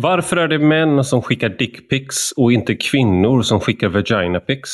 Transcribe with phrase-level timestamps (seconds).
[0.00, 4.70] Varför är det män som skickar dickpics och inte kvinnor som skickar vaginapics?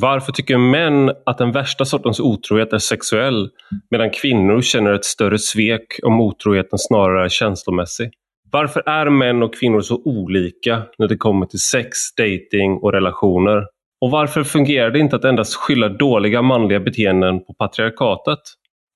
[0.00, 3.48] Varför tycker män att den värsta sortens otrohet är sexuell
[3.90, 8.10] medan kvinnor känner ett större svek om otroheten snarare är känslomässig?
[8.52, 13.66] Varför är män och kvinnor så olika när det kommer till sex, dating och relationer?
[14.00, 18.38] Och varför fungerar det inte att endast skylla dåliga manliga beteenden på patriarkatet?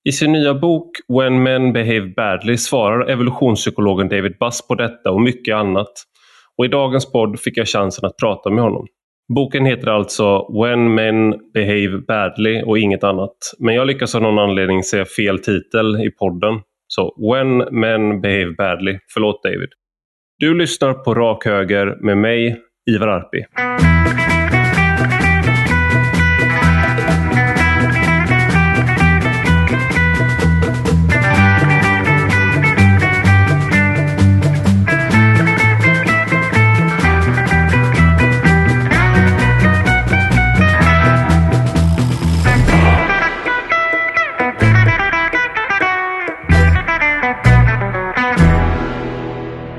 [0.08, 5.20] I sin nya bok When Men Behave Badly svarar evolutionspsykologen David Buss på detta och
[5.20, 5.92] mycket annat.
[6.56, 8.86] Och i dagens podd fick jag chansen att prata med honom.
[9.34, 13.36] Boken heter alltså When Men Behave Badly och inget annat.
[13.58, 16.60] Men jag lyckas av någon anledning säga fel titel i podden.
[16.88, 18.98] Så When Men Behave Badly.
[19.14, 19.68] Förlåt David.
[20.38, 22.56] Du lyssnar på Rak Höger med mig,
[22.90, 23.44] Ivar Arpi.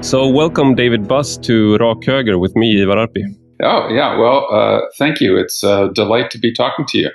[0.07, 3.25] So, welcome, David Buss, to Rak Höger with me, Ivar Arpi.
[3.61, 4.17] Oh, yeah.
[4.17, 5.35] Well, uh, thank you.
[5.35, 7.09] It's a delight to be talking to you.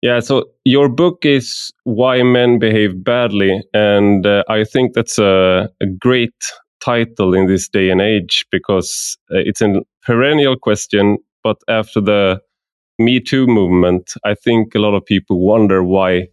[0.00, 3.62] Yeah, so your book is Why Men Behave Badly.
[3.74, 6.42] And uh, I think that's a, a, great
[6.80, 11.18] title in this day and age because uh, it's a perennial question.
[11.44, 12.40] But after the
[12.98, 16.28] Me Too movement, I think a lot of people wonder why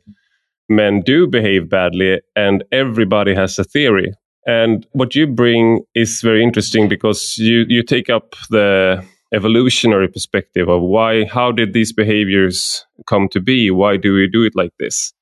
[0.70, 4.14] men do behave badly, and everybody has a theory.
[4.46, 10.70] And what you bring is very interesting because you, you take up the evolutionary perspective
[10.70, 13.72] of why, how did these behaviors come to be?
[13.72, 15.14] Why do we do it like this?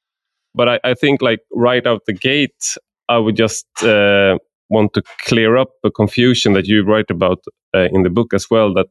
[0.54, 2.78] But I, I think, like right out the gate,
[3.10, 4.38] I would just uh,
[4.70, 7.40] want to clear up a confusion that you write about
[7.76, 8.74] uh, in the book as well.
[8.74, 8.88] That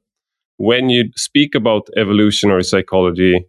[0.57, 3.45] when you speak about evolutionary psychology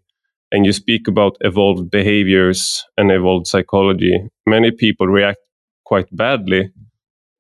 [0.52, 4.16] and you speak about evolved behaviors and evolved psychology,
[4.46, 5.40] many people react
[5.86, 6.72] quite badly,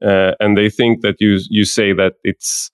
[0.03, 2.71] uh, and they think that you you say that it's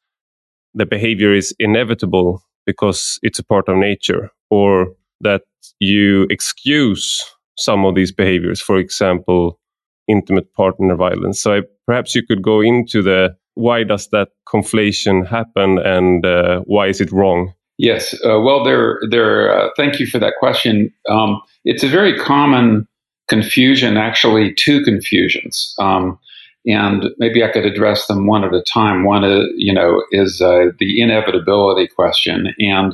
[0.73, 4.87] the behavior is inevitable because it's a part of nature, or
[5.21, 5.41] that
[5.79, 7.23] you excuse
[7.57, 9.59] some of these behaviors, for example,
[10.07, 11.41] intimate partner violence.
[11.41, 16.61] So I, perhaps you could go into the why does that conflation happen and uh,
[16.65, 17.53] why is it wrong?
[17.77, 19.57] Yes, uh, well, there, there.
[19.57, 20.93] Uh, thank you for that question.
[21.07, 22.87] Um, it's a very common
[23.29, 25.73] confusion, actually, two confusions.
[25.79, 26.19] Um,
[26.65, 29.05] and maybe I could address them one at a time.
[29.05, 32.93] One, uh, you know, is uh, the inevitability question, and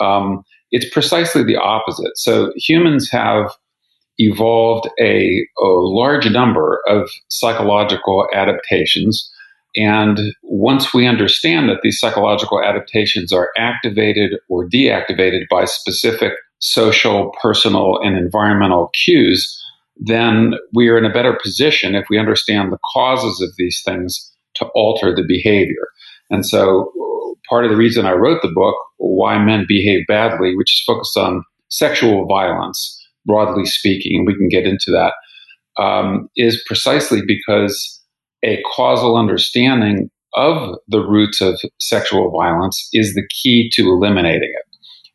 [0.00, 2.16] um, it's precisely the opposite.
[2.16, 3.50] So humans have
[4.18, 9.30] evolved a, a large number of psychological adaptations.
[9.76, 17.32] And once we understand that these psychological adaptations are activated or deactivated by specific social,
[17.40, 19.56] personal, and environmental cues,
[20.00, 24.32] then we are in a better position if we understand the causes of these things
[24.56, 25.88] to alter the behavior.
[26.30, 26.90] And so,
[27.48, 31.16] part of the reason I wrote the book, Why Men Behave Badly, which is focused
[31.16, 32.96] on sexual violence,
[33.26, 35.12] broadly speaking, and we can get into that,
[35.82, 38.00] um, is precisely because
[38.42, 44.64] a causal understanding of the roots of sexual violence is the key to eliminating it.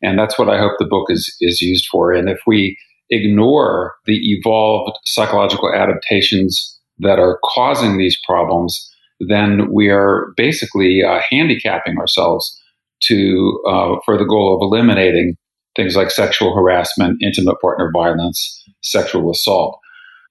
[0.02, 2.12] And that's what I hope the book is, is used for.
[2.12, 2.76] And if we
[3.10, 8.90] ignore the evolved psychological adaptations that are causing these problems,
[9.20, 12.60] then we are basically uh, handicapping ourselves
[13.02, 15.36] to uh, for the goal of eliminating
[15.76, 19.78] things like sexual harassment, intimate partner violence, sexual assault.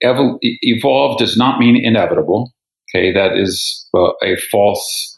[0.04, 2.52] Evol- evolve does not mean inevitable.
[2.90, 5.18] Okay, that is uh, a false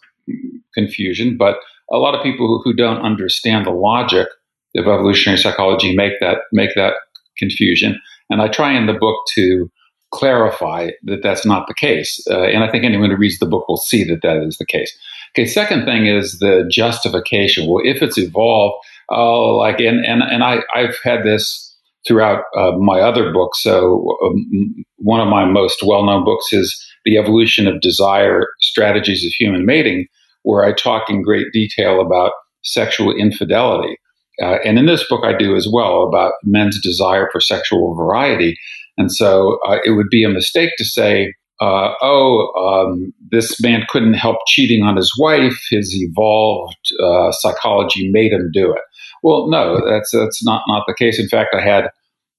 [0.74, 1.38] confusion.
[1.38, 1.58] But
[1.92, 4.28] a lot of people who, who don't understand the logic
[4.76, 6.94] of evolutionary psychology make that make that
[7.38, 8.00] confusion.
[8.30, 9.70] And I try in the book to
[10.12, 12.26] clarify that that's not the case.
[12.30, 14.66] Uh, and I think anyone who reads the book will see that that is the
[14.66, 14.98] case.
[15.36, 17.68] Okay, second thing is the justification.
[17.68, 18.76] Well, if it's evolved,
[19.10, 21.76] oh, like, and, and, and I, I've had this
[22.08, 23.62] throughout uh, my other books.
[23.62, 26.76] So, um, one of my most well known books is
[27.06, 30.08] The Evolution of Desire Strategies of Human Mating,
[30.44, 32.32] where I talk in great detail about
[32.64, 33.98] sexual infidelity.
[34.42, 38.58] Uh, and in this book, I do as well about men's desire for sexual variety.
[38.98, 43.84] And so uh, it would be a mistake to say, uh, oh, um, this man
[43.90, 45.60] couldn't help cheating on his wife.
[45.72, 48.82] His evolved uh, psychology made him do it.
[49.24, 51.20] Well, no, that's that's not not the case.
[51.20, 51.90] In fact, I had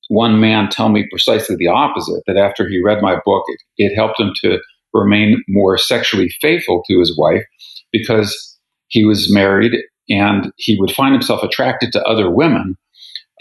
[0.09, 2.23] one man tell me precisely the opposite.
[2.27, 4.59] That after he read my book, it, it helped him to
[4.95, 7.45] remain more sexually faithful to his wife
[7.93, 8.57] because
[8.87, 9.75] he was married
[10.09, 12.77] and he would find himself attracted to other women.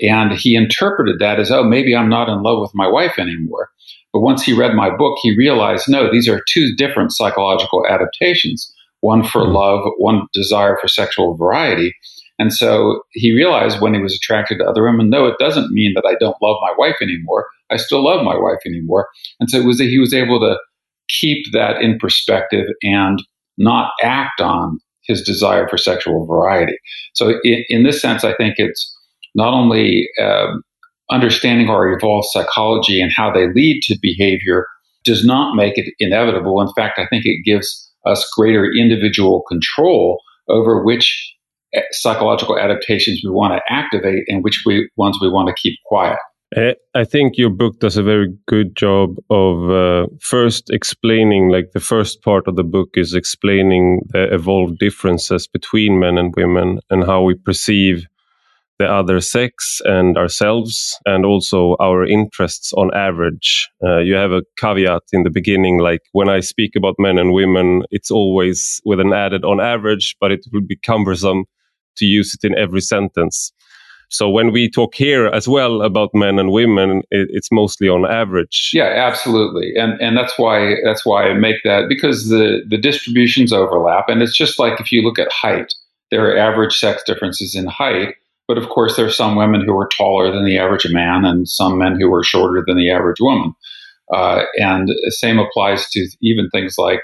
[0.02, 3.70] And he interpreted that as, oh, maybe I'm not in love with my wife anymore.
[4.14, 8.72] But once he read my book, he realized, no, these are two different psychological adaptations
[9.02, 9.54] one for mm-hmm.
[9.54, 11.94] love, one desire for sexual variety.
[12.40, 15.94] And so he realized when he was attracted to other women, no, it doesn't mean
[15.96, 17.48] that I don't love my wife anymore.
[17.72, 19.08] I still love my wife anymore.
[19.40, 20.58] And so it was that he was able to
[21.10, 23.22] keep that in perspective and
[23.58, 26.78] not act on his desire for sexual variety.
[27.14, 28.94] So in, in this sense, I think it's
[29.36, 30.48] not only uh,
[31.10, 34.66] understanding our evolved psychology and how they lead to behavior
[35.04, 36.62] does not make it inevitable.
[36.62, 40.20] In fact, I think it gives us greater individual control
[40.50, 41.34] over which
[41.74, 45.78] eh, psychological adaptations we want to activate and which we, ones we want to keep
[45.86, 46.18] quiet.
[46.56, 51.72] Eh, I think your book does a very good job of uh, first explaining, like
[51.74, 56.80] the first part of the book is explaining the evolved differences between men and women
[56.90, 58.06] and how we perceive
[58.80, 63.68] the other sex and ourselves and also our interests on average.
[63.84, 67.34] Uh, you have a caveat in the beginning, like when I speak about men and
[67.34, 71.44] women, it's always with an added on average, but it will be cumbersome
[71.98, 73.52] to use it in every sentence.
[74.10, 78.06] So when we talk here as well about men and women, it, it's mostly on
[78.06, 78.72] average.
[78.74, 83.52] Yeah, absolutely, and and that's why that's why I make that because the the distributions
[83.52, 85.74] overlap, and it's just like if you look at height,
[86.10, 88.16] there are average sex differences in height
[88.48, 91.48] but of course, there are some women who are taller than the average man and
[91.48, 93.54] some men who are shorter than the average woman.
[94.14, 97.02] Uh, and the same applies to even things like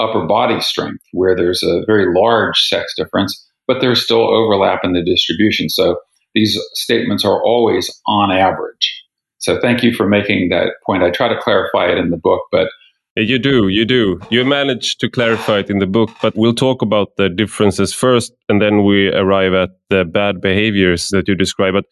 [0.00, 4.94] upper body strength, where there's a very large sex difference, but there's still overlap in
[4.94, 5.68] the distribution.
[5.68, 5.98] So
[6.36, 9.02] these statements are always on average.
[9.38, 11.02] So thank you for making that point.
[11.02, 12.68] I try to clarify it in the book, but
[13.16, 14.20] you do, you do.
[14.28, 18.32] You manage to clarify it in the book, but we'll talk about the differences first,
[18.50, 21.72] and then we arrive at the bad behaviors that you describe.
[21.72, 21.86] But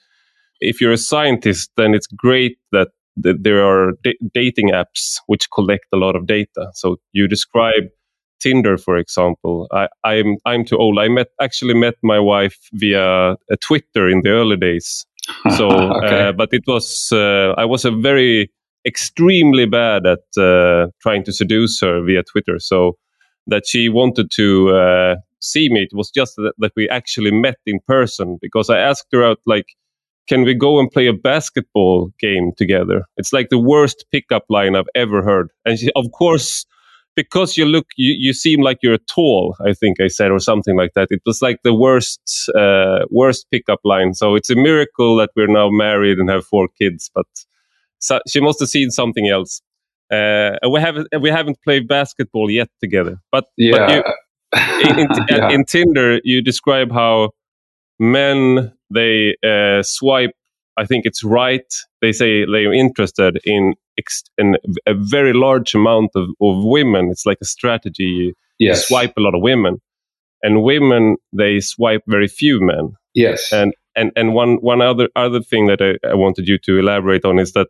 [0.61, 5.49] if you're a scientist, then it's great that, that there are d- dating apps which
[5.50, 6.69] collect a lot of data.
[6.75, 7.85] So you describe
[8.44, 9.67] Tinder, for example.
[9.73, 10.99] I, I'm I'm too old.
[10.99, 15.06] I met actually met my wife via a Twitter in the early days.
[15.56, 16.29] So, okay.
[16.29, 18.50] uh, but it was uh, I was a very
[18.85, 22.58] extremely bad at uh, trying to seduce her via Twitter.
[22.58, 22.99] So
[23.46, 25.82] that she wanted to uh, see me.
[25.82, 29.38] It was just that, that, we actually met in person because I asked her out,
[29.47, 29.67] like,
[30.26, 33.05] can we go and play a basketball game together?
[33.17, 35.50] It's like the worst pickup line I've ever heard.
[35.67, 36.64] And she, of course,
[37.16, 40.76] because you look, you, you seem like you're tall, I think I said, or something
[40.76, 41.08] like that.
[41.11, 44.14] It was like the worst, uh, worst pickup line.
[44.14, 47.26] So it's a miracle that we're now married and have four kids, but
[47.99, 49.62] so she must have seen something else.
[50.12, 54.02] Uh, we haven't we haven't played basketball yet together, but yeah.
[54.52, 55.50] But you, in, in, yeah.
[55.50, 57.31] in, Tinder you describe how
[57.99, 60.37] men they uh, swipe.
[60.76, 61.72] I think it's right.
[62.02, 64.56] They say they're interested in, ex- in
[64.87, 67.08] a very large amount of, of women.
[67.11, 68.35] It's like a strategy.
[68.58, 68.87] Yes.
[68.87, 69.81] swipe a lot of women,
[70.43, 72.94] and women they swipe very few men.
[73.14, 73.52] Yes.
[73.52, 77.25] And and and one one other other thing that I, I wanted you to elaborate
[77.25, 77.69] on is that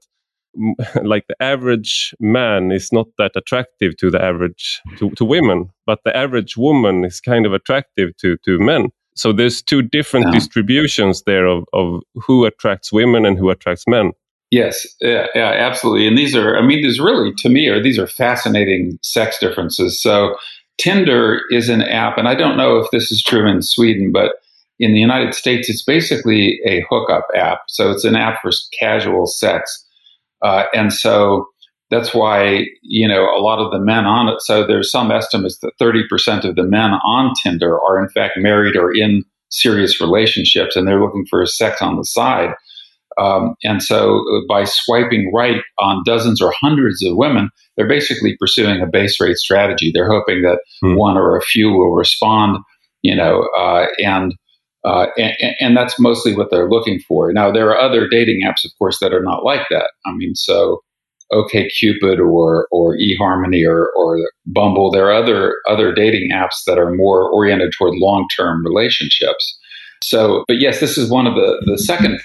[1.02, 5.98] like the average man is not that attractive to the average to, to women but
[6.04, 10.32] the average woman is kind of attractive to to men so there's two different yeah.
[10.32, 14.12] distributions there of, of who attracts women and who attracts men
[14.50, 17.98] yes yeah, yeah absolutely and these are i mean these really to me are these
[17.98, 20.36] are fascinating sex differences so
[20.78, 24.36] tinder is an app and i don't know if this is true in sweden but
[24.78, 29.26] in the united states it's basically a hookup app so it's an app for casual
[29.26, 29.84] sex
[30.42, 31.46] uh, and so
[31.90, 34.40] that's why, you know, a lot of the men on it.
[34.40, 38.76] So there's some estimates that 30% of the men on Tinder are in fact married
[38.76, 42.50] or in serious relationships and they're looking for sex on the side.
[43.18, 48.36] Um, and so uh, by swiping right on dozens or hundreds of women, they're basically
[48.38, 49.90] pursuing a base rate strategy.
[49.92, 50.96] They're hoping that hmm.
[50.96, 52.58] one or a few will respond,
[53.02, 54.34] you know, uh, and
[54.84, 57.32] uh, and, and, that's mostly what they're looking for.
[57.32, 59.90] Now, there are other dating apps, of course, that are not like that.
[60.04, 60.82] I mean, so
[61.32, 64.90] OkCupid or or eHarmony or or Bumble.
[64.90, 69.58] There are other other dating apps that are more oriented toward long term relationships.
[70.02, 72.20] So, but yes, this is one of the the second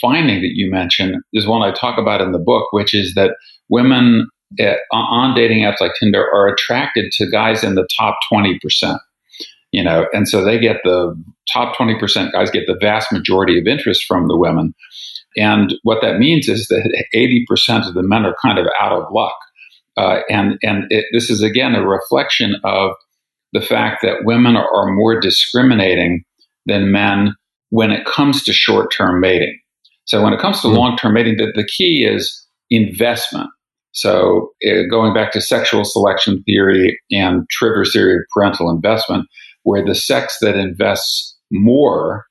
[0.00, 3.36] finding that you mentioned is one I talk about in the book, which is that
[3.68, 4.28] women
[4.58, 9.00] eh, on dating apps like Tinder are attracted to guys in the top twenty percent
[9.72, 11.14] you know, and so they get the
[11.52, 14.74] top 20% guys get the vast majority of interest from the women.
[15.36, 19.12] And what that means is that 80% of the men are kind of out of
[19.12, 19.36] luck.
[19.96, 22.92] Uh, and and it, this is again a reflection of
[23.52, 26.22] the fact that women are more discriminating
[26.66, 27.34] than men
[27.70, 29.58] when it comes to short term mating.
[30.08, 30.76] So when it comes to mm-hmm.
[30.76, 33.50] long term mating, the, the key is investment.
[33.92, 39.26] So uh, going back to sexual selection theory and Trivers' theory of parental investment,
[39.62, 42.26] where the sex that invests more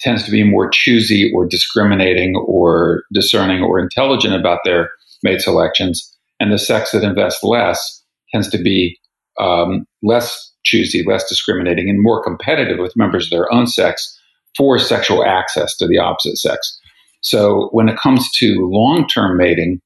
[0.00, 4.90] tends to be more choosy or discriminating or discerning or intelligent about their
[5.22, 8.98] mate selections, and the sex that invests less tends to be
[9.40, 14.16] um, less choosy, less discriminating, and more competitive with members of their own sex
[14.56, 16.78] for sexual access to the opposite sex.
[17.26, 19.80] So when it comes to long term mating,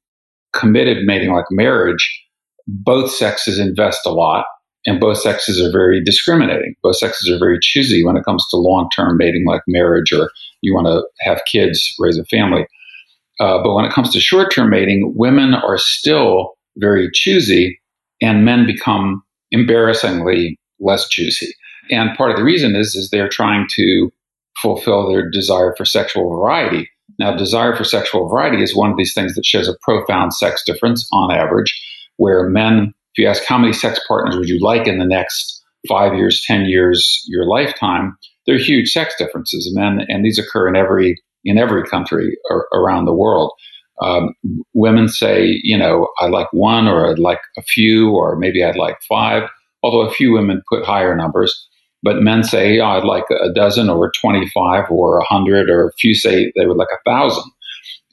[0.52, 2.23] committed mating like marriage,
[2.66, 4.44] both sexes invest a lot
[4.85, 6.75] and both sexes are very discriminating.
[6.82, 10.30] Both sexes are very choosy when it comes to long term mating like marriage or
[10.61, 12.66] you want to have kids, raise a family.
[13.40, 17.80] Uh, but when it comes to short term mating, women are still very choosy
[18.20, 21.54] and men become embarrassingly less choosy.
[21.90, 24.11] And part of the reason is, is they're trying to
[24.61, 26.90] fulfill their desire for sexual variety.
[27.20, 30.62] Now, desire for sexual variety is one of these things that shows a profound sex
[30.64, 31.78] difference on average,
[32.16, 35.62] where men, if you ask how many sex partners would you like in the next
[35.86, 39.70] five years, 10 years, your lifetime, there are huge sex differences.
[39.74, 42.38] Men, and these occur in every, in every country
[42.72, 43.52] around the world.
[44.02, 44.32] Um,
[44.72, 48.76] women say, you know, I like one or I'd like a few, or maybe I'd
[48.76, 49.42] like five,
[49.82, 51.68] although a few women put higher numbers.
[52.02, 56.52] But men say, I'd like a dozen or 25 or 100, or a few say
[56.57, 57.50] they would like a thousand.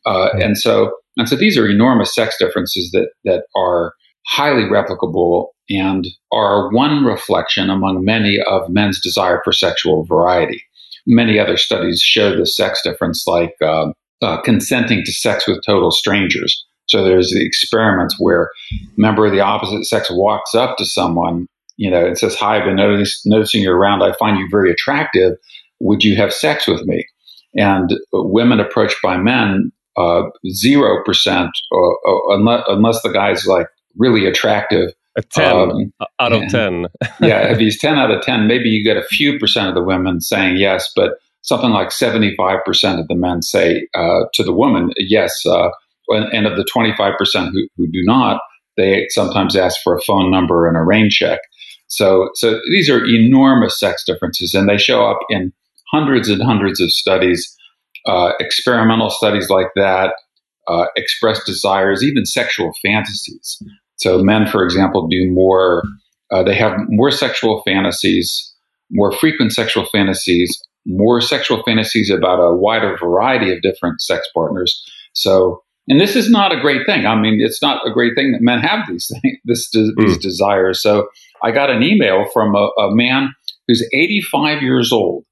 [0.05, 3.93] Uh, and so, and so these are enormous sex differences that, that are
[4.27, 10.63] highly replicable and are one reflection among many of men's desire for sexual variety.
[11.05, 13.91] Many other studies show the sex difference, like uh,
[14.21, 16.65] uh, consenting to sex with total strangers.
[16.87, 21.47] So there's the experiments where a member of the opposite sex walks up to someone
[21.77, 24.03] you know, it says, Hi, I've been notice, noticing you're around.
[24.03, 25.33] I find you very attractive.
[25.79, 27.05] Would you have sex with me?
[27.55, 33.67] And women approached by men, uh, zero uh, percent, uh, unless, unless the guy's like
[33.97, 34.91] really attractive.
[35.17, 36.85] A 10 um, out of 10.
[37.21, 39.83] yeah, if he's 10 out of 10, maybe you get a few percent of the
[39.83, 44.91] women saying yes, but something like 75% of the men say uh, to the woman
[44.97, 45.33] yes.
[45.45, 45.69] Uh,
[46.09, 48.39] and of the 25% who, who do not,
[48.77, 51.39] they sometimes ask for a phone number and a rain check.
[51.87, 55.53] So, so these are enormous sex differences, and they show up in
[55.91, 57.55] hundreds and hundreds of studies,
[58.05, 60.13] uh, experimental studies like that,
[60.67, 63.61] uh, express desires, even sexual fantasies.
[63.95, 65.83] So, men, for example, do more,
[66.31, 68.53] uh, they have more sexual fantasies,
[68.91, 74.83] more frequent sexual fantasies, more sexual fantasies about a wider variety of different sex partners.
[75.13, 77.05] So, and this is not a great thing.
[77.05, 79.93] I mean, it's not a great thing that men have these things, this, mm.
[79.97, 80.81] these desires.
[80.81, 81.07] So
[81.43, 83.33] I got an email from a, a man
[83.67, 85.23] who's 85 years old.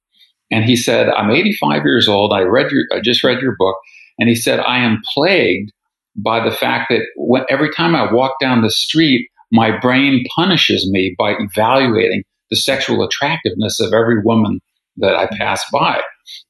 [0.52, 2.32] And he said, I'm 85 years old.
[2.32, 3.76] I read your, I just read your book.
[4.20, 5.72] And he said, I am plagued
[6.16, 10.90] by the fact that when, every time I walk down the street, my brain punishes
[10.90, 14.60] me by evaluating the sexual attractiveness of every woman
[14.98, 16.02] that I pass by.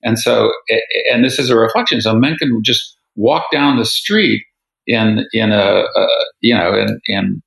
[0.04, 0.52] And so,
[1.12, 2.02] and this is a reflection.
[2.02, 4.44] So men can just walk down the street
[4.88, 6.08] in in a, a
[6.42, 7.42] you know in, in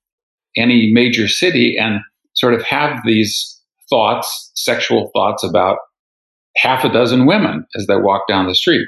[0.57, 2.01] any major city and
[2.35, 3.59] sort of have these
[3.89, 5.79] thoughts, sexual thoughts about
[6.57, 8.87] half a dozen women as they walk down the street.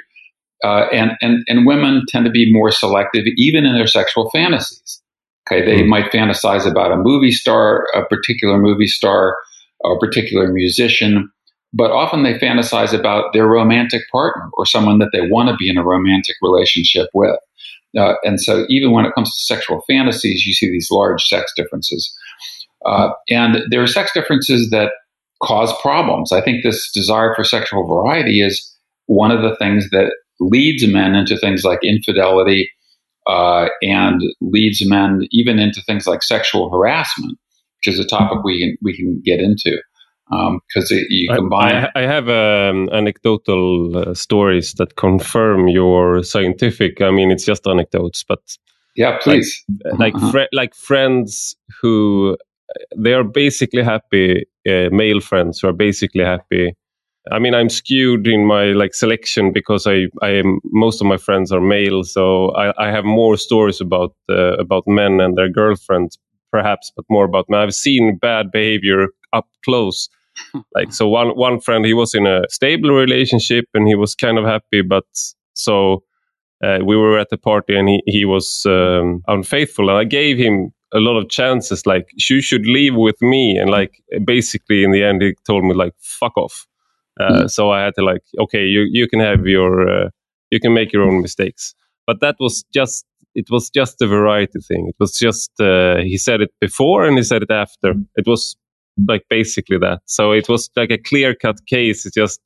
[0.63, 5.01] Uh, and, and, and women tend to be more selective even in their sexual fantasies.
[5.51, 9.37] Okay, they mm might fantasize about a movie star, a particular movie star,
[9.85, 11.31] a particular musician,
[11.73, 15.69] but often they fantasize about their romantic partner or someone that they want to be
[15.69, 17.37] in a romantic relationship with.
[17.99, 21.53] Uh, and so, even when it comes to sexual fantasies, you see these large sex
[21.57, 22.17] differences.
[22.87, 24.93] Uh, and there are sex differences that
[25.43, 26.33] cause problems.
[26.33, 31.15] I think this desire for sexual variety is one of the things that leads men
[31.15, 32.71] into things like infidelity
[33.27, 37.39] uh, and leads men even into things like sexual harassment,
[37.79, 39.79] which is a topic we can, we can get into
[40.31, 41.89] because um, you combine.
[41.95, 47.01] I, I have um, anecdotal uh, stories that confirm your scientific.
[47.01, 48.41] I mean, it's just anecdotes, but
[48.97, 49.65] yeah, please.
[49.99, 50.27] Like uh-huh.
[50.27, 52.37] like, fr- like friends who
[52.97, 54.47] they are basically happy.
[54.69, 56.75] Uh, male friends who are basically happy.
[57.33, 61.17] I mean, I'm skewed in my like selection because I, I am most of my
[61.17, 65.49] friends are male, so I, I have more stories about uh, about men and their
[65.49, 66.19] girlfriends,
[66.53, 67.61] perhaps, but more about men.
[67.61, 70.09] I've seen bad behavior up close
[70.75, 74.39] like so one one friend he was in a stable relationship and he was kind
[74.39, 75.05] of happy but
[75.55, 76.03] so
[76.65, 80.39] uh, we were at the party and he, he was um, unfaithful and i gave
[80.39, 81.87] him a lot of chances.
[81.87, 85.75] Like you should leave with me, and like basically in the end, he told me
[85.75, 86.67] like fuck off.
[87.19, 87.51] Uh, mm.
[87.51, 90.09] So I had to like, okay, you you can have your uh,
[90.51, 91.75] you can make your own mistakes.
[92.07, 94.89] But that was just it was just a variety thing.
[94.89, 97.95] It was just uh, he said it before and he said it after.
[98.17, 98.57] It was
[99.09, 100.00] like basically that.
[100.07, 102.07] So it was like a clear cut case.
[102.07, 102.40] It's just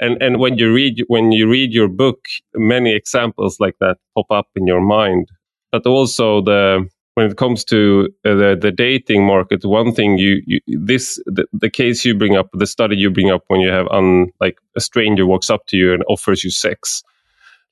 [0.00, 4.30] and and when you read when you read your book, many examples like that pop
[4.30, 5.28] up in your mind.
[5.72, 10.42] But also the when it comes to uh, the the dating market, one thing you,
[10.46, 13.70] you this the, the case you bring up, the study you bring up when you
[13.70, 17.02] have un like a stranger walks up to you and offers you sex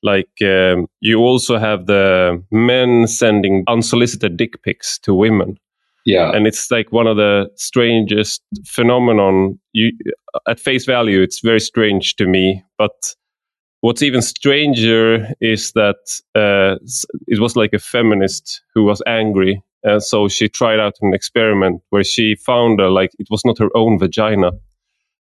[0.05, 5.59] like um, you also have the men sending unsolicited dick pics to women
[6.05, 6.31] yeah.
[6.33, 9.59] And it's like one of the strangest phenomenon.
[9.73, 9.93] You
[10.49, 12.63] at face value it's very strange to me.
[12.79, 13.15] But
[13.81, 15.97] what's even stranger is that
[16.35, 16.77] uh,
[17.27, 21.83] it was like a feminist who was angry and so she tried out an experiment
[21.91, 24.53] where she found a, like it was not her own vagina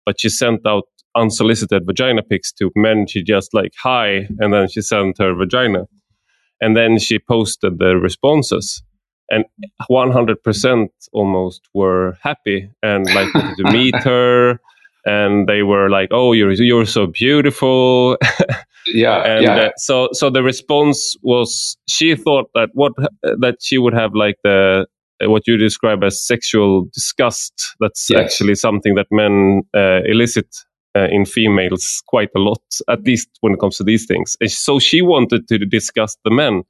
[0.04, 0.84] but she sent out
[1.16, 3.06] unsolicited vagina pics to men.
[3.06, 5.86] She just like hi, and then she sent her vagina,
[6.60, 8.82] and then she posted the responses,
[9.30, 9.44] and
[9.90, 14.60] 100% almost were happy and like wanted to meet her,
[15.06, 18.16] and they were like, "Oh, you're you're so beautiful."
[18.86, 19.56] yeah, and yeah.
[19.56, 24.36] Uh, so so the response was she thought that what that she would have like
[24.44, 24.86] the
[25.22, 27.76] what you describe as sexual disgust.
[27.80, 28.20] That's yes.
[28.20, 30.46] actually something that men uh, elicit
[30.96, 34.36] uh, in females quite a lot, at least when it comes to these things.
[34.40, 36.62] And so she wanted to discuss the men,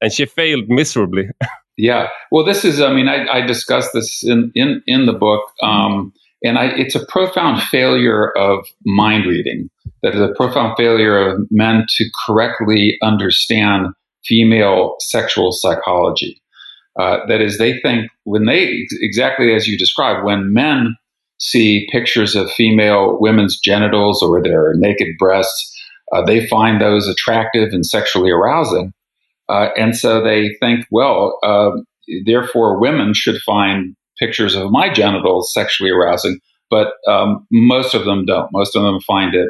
[0.00, 1.28] and she failed miserably.
[1.78, 2.80] Yeah, well, this is.
[2.80, 6.96] I mean, I, I discussed this in in in the book, um, and I, it's
[6.96, 9.70] a profound failure of mind reading.
[10.02, 13.86] That is a profound failure of men to correctly understand
[14.24, 16.42] female sexual psychology.
[16.98, 20.96] Uh, that is, they think when they exactly as you described, when men
[21.38, 25.80] see pictures of female women's genitals or their naked breasts,
[26.12, 28.92] uh, they find those attractive and sexually arousing.
[29.48, 31.70] Uh, and so they think, well, uh,
[32.26, 36.38] therefore women should find pictures of my genitals sexually arousing.
[36.70, 38.48] But um, most of them don't.
[38.52, 39.48] Most of them find it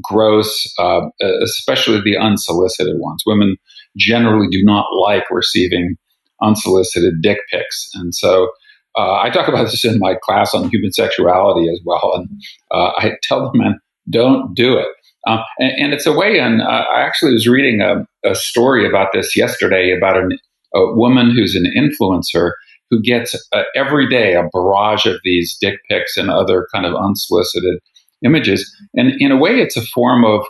[0.00, 1.00] gross, uh,
[1.42, 3.22] especially the unsolicited ones.
[3.26, 3.56] Women
[3.96, 5.96] generally do not like receiving
[6.42, 7.90] unsolicited dick pics.
[7.94, 8.50] And so
[8.96, 12.28] uh, I talk about this in my class on human sexuality as well, and
[12.70, 14.88] uh, I tell them, man, don't do it.
[15.26, 16.38] Um, and, and, it's a way.
[16.38, 20.38] And uh, I actually was reading a, a, story about this yesterday about an,
[20.74, 22.52] a woman who's an influencer
[22.90, 26.94] who gets uh, every day a barrage of these dick pics and other kind of
[26.94, 27.80] unsolicited
[28.24, 28.74] images.
[28.94, 30.44] And in a way, it's a form of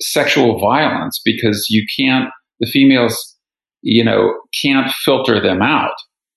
[0.00, 2.28] sexual violence because you can't,
[2.60, 3.36] the females,
[3.80, 5.94] you know, can't filter them out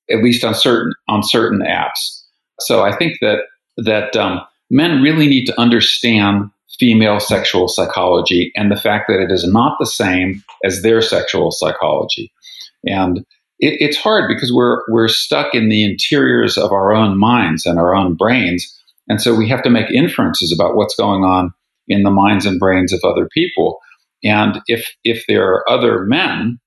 [0.09, 2.23] at least on certain on certain apps.
[2.59, 3.39] So I think that
[3.77, 9.31] that um, men really need to understand female sexual psychology and the fact that it
[9.31, 12.31] is not the same as their sexual psychology.
[12.85, 13.19] And
[13.59, 17.79] it, it's hard because we're we're stuck in the interiors of our own minds and
[17.79, 18.65] our own brains,
[19.07, 21.53] and so we have to make inferences about what's going on
[21.87, 23.79] in the minds and brains of other people.
[24.23, 26.59] And if if there are other men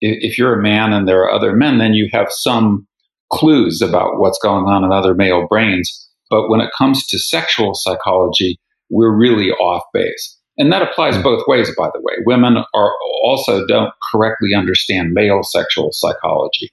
[0.00, 2.86] if you're a man and there are other men, then you have some
[3.32, 6.08] clues about what's going on in other male brains.
[6.30, 8.58] But when it comes to sexual psychology,
[8.90, 10.36] we're really off base.
[10.56, 11.22] And that applies mm.
[11.22, 12.14] both ways, by the way.
[12.26, 16.70] Women are also don't correctly understand male sexual psychology.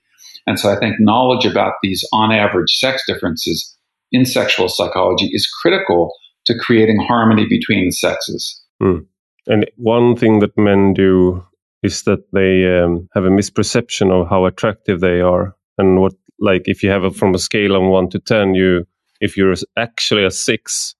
[0.47, 3.77] And so I think knowledge about these on average sex differences
[4.11, 6.11] in sexual psychology is critical
[6.45, 8.61] to creating harmony between the sexes.
[8.81, 9.05] Mm.
[9.47, 11.43] And one thing that men do
[11.83, 16.63] is that they um, have a misperception of how attractive they are and what like
[16.65, 18.85] if you have it from a scale of 1 to 10 you
[19.21, 20.94] if you're actually a 6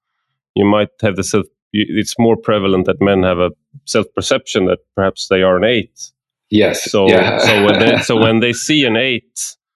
[0.55, 3.51] you might have the self it's more prevalent that men have a
[3.85, 5.89] self perception that perhaps they are an 8
[6.49, 7.39] yes so yeah.
[7.39, 9.23] so when they so when they see an 8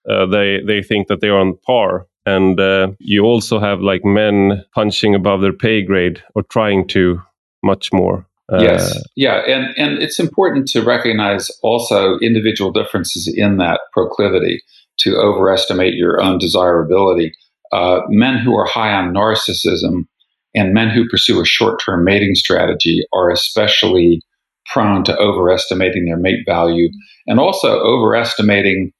[0.09, 4.05] uh, they they think that they are on par and uh, you also have like
[4.05, 7.21] men punching above their pay grade or trying to
[7.63, 8.25] much more
[8.57, 14.61] yes, uh, yeah, and and it's important to recognize also individual differences in that proclivity
[14.99, 17.33] to overestimate your own desirability.
[17.71, 20.07] Uh, men who are high on narcissism
[20.55, 24.21] and men who pursue a short-term mating strategy are especially
[24.65, 26.89] prone to overestimating their mate value
[27.27, 28.91] and also overestimating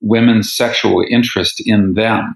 [0.00, 2.34] women's sexual interest in them.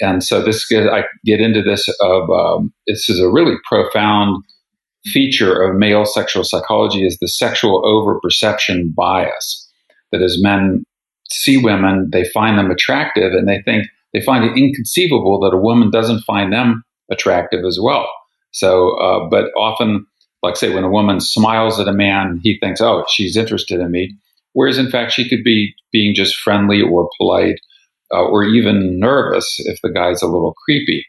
[0.00, 4.44] And so this I get into this of um, this is a really profound
[5.06, 9.64] feature of male sexual psychology is the sexual overperception bias.
[10.12, 10.84] That as men
[11.30, 15.60] see women, they find them attractive, and they think they find it inconceivable that a
[15.60, 18.08] woman doesn't find them attractive as well.
[18.50, 20.06] So, uh, but often,
[20.42, 23.90] like say, when a woman smiles at a man, he thinks, "Oh, she's interested in
[23.90, 24.14] me,"
[24.52, 27.60] whereas in fact she could be being just friendly or polite,
[28.12, 31.04] uh, or even nervous if the guy's a little creepy.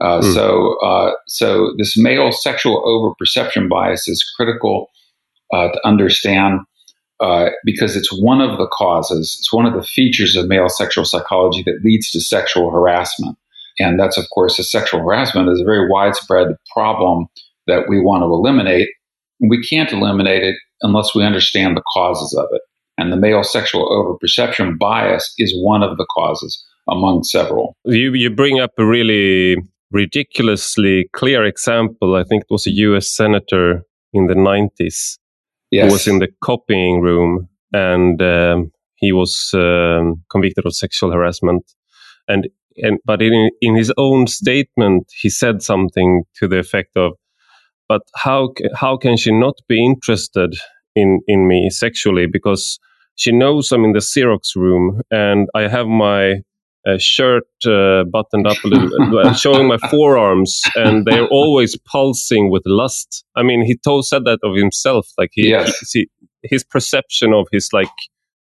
[0.00, 0.34] Uh, mm.
[0.34, 4.90] So, uh, so this male sexual overperception bias is critical
[5.52, 6.60] uh, to understand
[7.20, 11.04] uh, because it's one of the causes, it's one of the features of male sexual
[11.04, 13.38] psychology that leads to sexual harassment.
[13.78, 17.26] And that's, of course, a sexual harassment is a very widespread problem
[17.66, 18.88] that we want to eliminate.
[19.40, 22.62] We can't eliminate it unless we understand the causes of it.
[22.98, 27.76] And the male sexual overperception bias is one of the causes among several.
[27.84, 29.56] You, you bring up a really
[29.90, 32.14] ridiculously clear example.
[32.14, 35.18] I think it was a US senator in the 90s
[35.70, 35.86] yes.
[35.86, 41.64] who was in the copying room and um, he was um, convicted of sexual harassment.
[42.28, 47.12] And and but in in his own statement, he said something to the effect of,
[47.88, 50.54] "But how how can she not be interested
[50.94, 52.78] in in me sexually because
[53.16, 56.42] she knows I'm in the Xerox room and I have my
[56.86, 62.48] uh, shirt uh, buttoned up a little, uh, showing my forearms, and they're always pulsing
[62.48, 63.24] with lust.
[63.34, 65.08] I mean, he told said that of himself.
[65.18, 65.90] Like he, yes.
[65.90, 66.08] he,
[66.42, 67.88] his perception of his like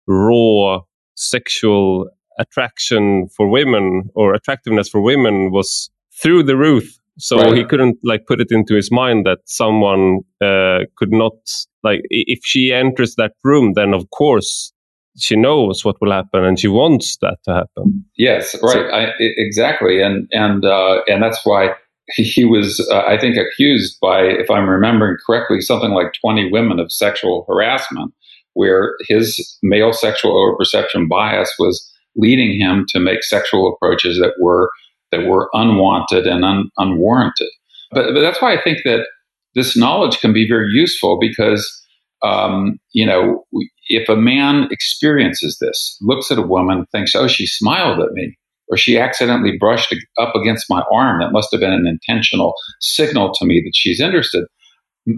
[0.07, 0.81] raw
[1.17, 2.09] sexual
[2.41, 6.99] attraction for women or attractiveness for women was through the roof.
[7.19, 7.57] So right.
[7.57, 11.35] he couldn't like put it into his mind that someone uh, could not
[11.83, 14.73] like if she enters that room, then of course
[15.19, 18.05] she knows what will happen and she wants that to happen.
[18.17, 21.75] Yes, right, so, I, exactly, and and uh, and that's why
[22.15, 26.81] he was, uh, I think, accused by, if I'm remembering correctly, something like 20 women
[26.81, 28.13] of sexual harassment,
[28.55, 34.71] where his male sexual overperception bias was leading him to make sexual approaches that were
[35.13, 37.49] that were unwanted and un, unwarranted.
[37.91, 39.07] But, but that's why I think that
[39.55, 41.69] this knowledge can be very useful because
[42.23, 43.45] um, you know
[43.89, 48.37] if a man experiences this, looks at a woman, thinks, "Oh, she smiled at me,"
[48.71, 53.33] or she accidentally brushed up against my arm, that must have been an intentional signal
[53.35, 54.45] to me that she's interested.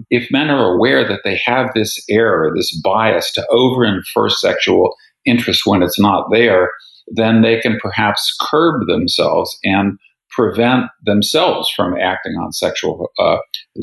[0.09, 4.95] If men are aware that they have this error, this bias to over infer sexual
[5.25, 6.69] interest when it's not there,
[7.07, 9.97] then they can perhaps curb themselves and
[10.29, 13.37] prevent themselves from acting on sexual uh,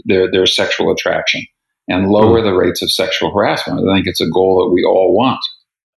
[0.04, 1.42] their their sexual attraction
[1.88, 2.46] and lower hmm.
[2.46, 3.80] the rates of sexual harassment.
[3.80, 5.40] I think it's a goal that we all want.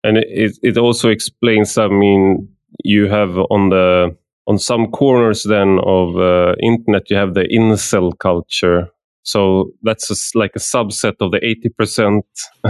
[0.04, 1.78] And it it also explains.
[1.78, 2.50] I mean,
[2.84, 4.16] you have on the
[4.48, 8.90] on some corners then of uh, internet you have the incel culture.
[9.26, 12.26] So that's a, like a subset of the eighty percent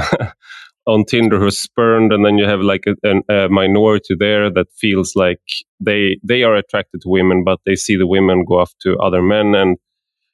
[0.86, 5.16] on Tinder who's spurned, and then you have like a, a, minority there that feels
[5.16, 5.42] like
[5.80, 9.22] they they are attracted to women, but they see the women go off to other
[9.22, 9.56] men.
[9.56, 9.78] And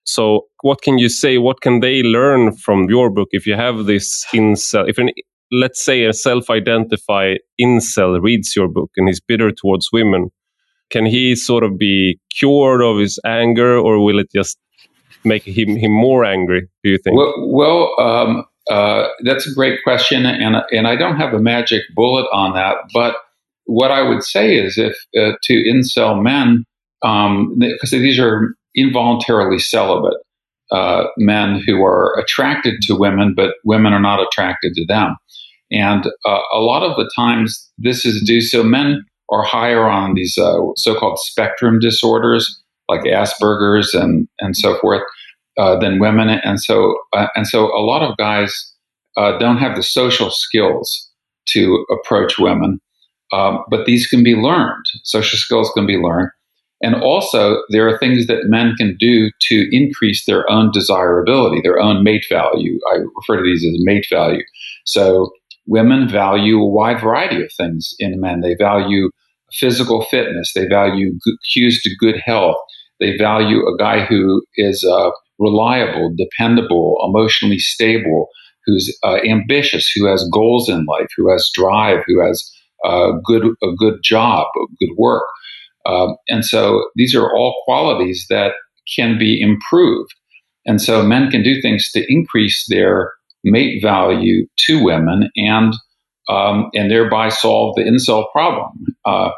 [0.05, 1.37] so, what can you say?
[1.37, 4.89] What can they learn from your book if you have this incel?
[4.89, 5.11] If an
[5.51, 10.29] let's say a self-identify incel reads your book and he's bitter towards women,
[10.89, 14.57] can he sort of be cured of his anger, or will it just
[15.23, 16.67] make him him more angry?
[16.83, 17.17] Do you think?
[17.17, 21.83] Well, well um, uh, that's a great question, and and I don't have a magic
[21.95, 22.77] bullet on that.
[22.93, 23.15] But
[23.65, 26.65] what I would say is, if uh, to incel men,
[27.01, 30.17] because um, these are involuntarily celibate
[30.71, 35.15] uh, men who are attracted to women, but women are not attracted to them,
[35.71, 38.41] and uh, a lot of the times this is due.
[38.41, 44.77] So men are higher on these uh, so-called spectrum disorders like Asperger's and and so
[44.79, 45.03] forth
[45.59, 48.73] uh, than women, and so uh, and so a lot of guys
[49.17, 51.09] uh, don't have the social skills
[51.49, 52.79] to approach women,
[53.33, 54.85] um, but these can be learned.
[55.03, 56.29] Social skills can be learned,
[56.81, 61.79] and also there are things that men can do to increase their own desirability, their
[61.79, 62.79] own mate value.
[62.93, 64.43] I refer to these as mate value.
[64.85, 65.31] So
[65.67, 68.41] women value a wide variety of things in men.
[68.41, 69.11] They value
[69.53, 70.51] physical fitness.
[70.55, 71.17] They value
[71.53, 72.57] cues to good health.
[72.99, 78.27] They value a guy who is uh, reliable, dependable, emotionally stable,
[78.65, 82.51] who's uh, ambitious, who has goals in life, who has drive, who has
[82.85, 84.47] uh, good a good job,
[84.79, 85.25] good work.
[85.85, 88.53] Um, and so these are all qualities that
[88.95, 90.13] can be improved.
[90.65, 95.73] And so men can do things to increase their mate value to women and
[96.27, 98.71] um, and thereby solve the incel problem.
[99.05, 99.31] Uh,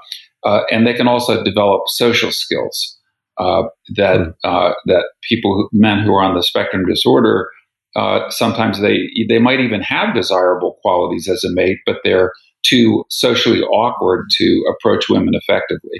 [0.43, 2.97] uh, and they can also develop social skills
[3.41, 3.63] uh,
[3.95, 4.29] that hmm.
[4.43, 7.49] uh, that people, men who are on the spectrum disorder,
[7.95, 12.31] uh, sometimes they they might even have desirable qualities as a mate, but they're
[12.63, 15.99] too socially awkward to approach women effectively.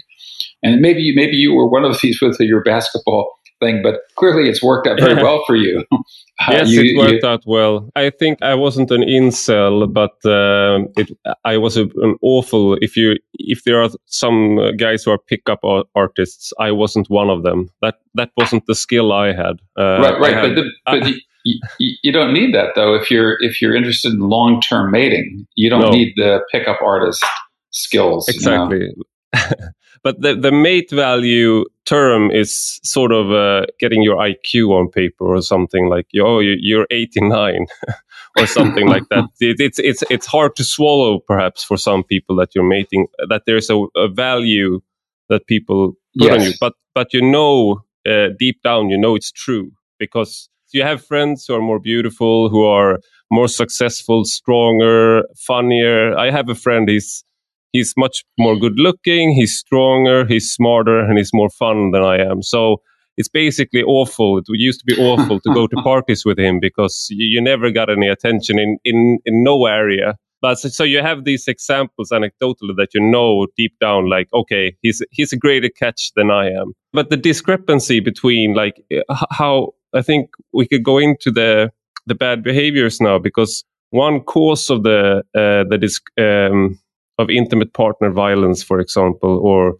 [0.63, 3.27] And maybe maybe you were one of these with your basketball
[3.61, 5.85] thing, but clearly it's worked out very well for you.
[6.49, 7.89] yes, you, it worked you, out well.
[7.95, 11.09] I think I wasn't an incel, but uh, it,
[11.45, 12.77] I was a, an awful.
[12.81, 15.61] If you if there are some guys who are pickup
[15.95, 17.69] artists, I wasn't one of them.
[17.81, 19.61] That that wasn't the skill I had.
[19.79, 20.33] Uh, right, right.
[20.33, 21.13] Had, but, the, but I,
[21.45, 22.93] you, you, don't need that though.
[22.95, 25.91] If you're if you're interested in long term mating, you don't no.
[25.91, 27.23] need the pickup artist
[27.71, 28.27] skills.
[28.27, 28.79] Exactly.
[28.79, 28.93] You
[29.33, 29.67] know?
[30.03, 35.25] but the, the mate value term is sort of uh, getting your IQ on paper
[35.25, 37.67] or something like, oh, you're 89
[38.37, 39.25] or something like that.
[39.39, 43.43] It, it's, it's, it's hard to swallow perhaps for some people that you're mating, that
[43.45, 44.81] there's a, a value
[45.29, 46.33] that people put yes.
[46.33, 46.53] on you.
[46.59, 51.45] But, but you know, uh, deep down, you know it's true because you have friends
[51.45, 56.17] who are more beautiful, who are more successful, stronger, funnier.
[56.17, 57.23] I have a friend, he's,
[57.71, 62.17] he's much more good looking, he's stronger, he's smarter, and he's more fun than I
[62.17, 62.41] am.
[62.41, 62.81] So
[63.17, 64.37] it's basically awful.
[64.37, 67.71] It used to be awful to go to parties with him because you, you, never
[67.71, 70.15] got any attention in, in, in no area.
[70.41, 74.75] But so, so, you have these examples anecdotally that you know deep down, like, okay,
[74.81, 76.73] he's, he's a greater catch than I am.
[76.93, 78.83] But the discrepancy between like
[79.29, 81.69] how I think we could go into the,
[82.07, 86.79] the bad behaviors now because one cause of the, uh, the, disc, um,
[87.21, 89.75] of intimate partner violence, for example, or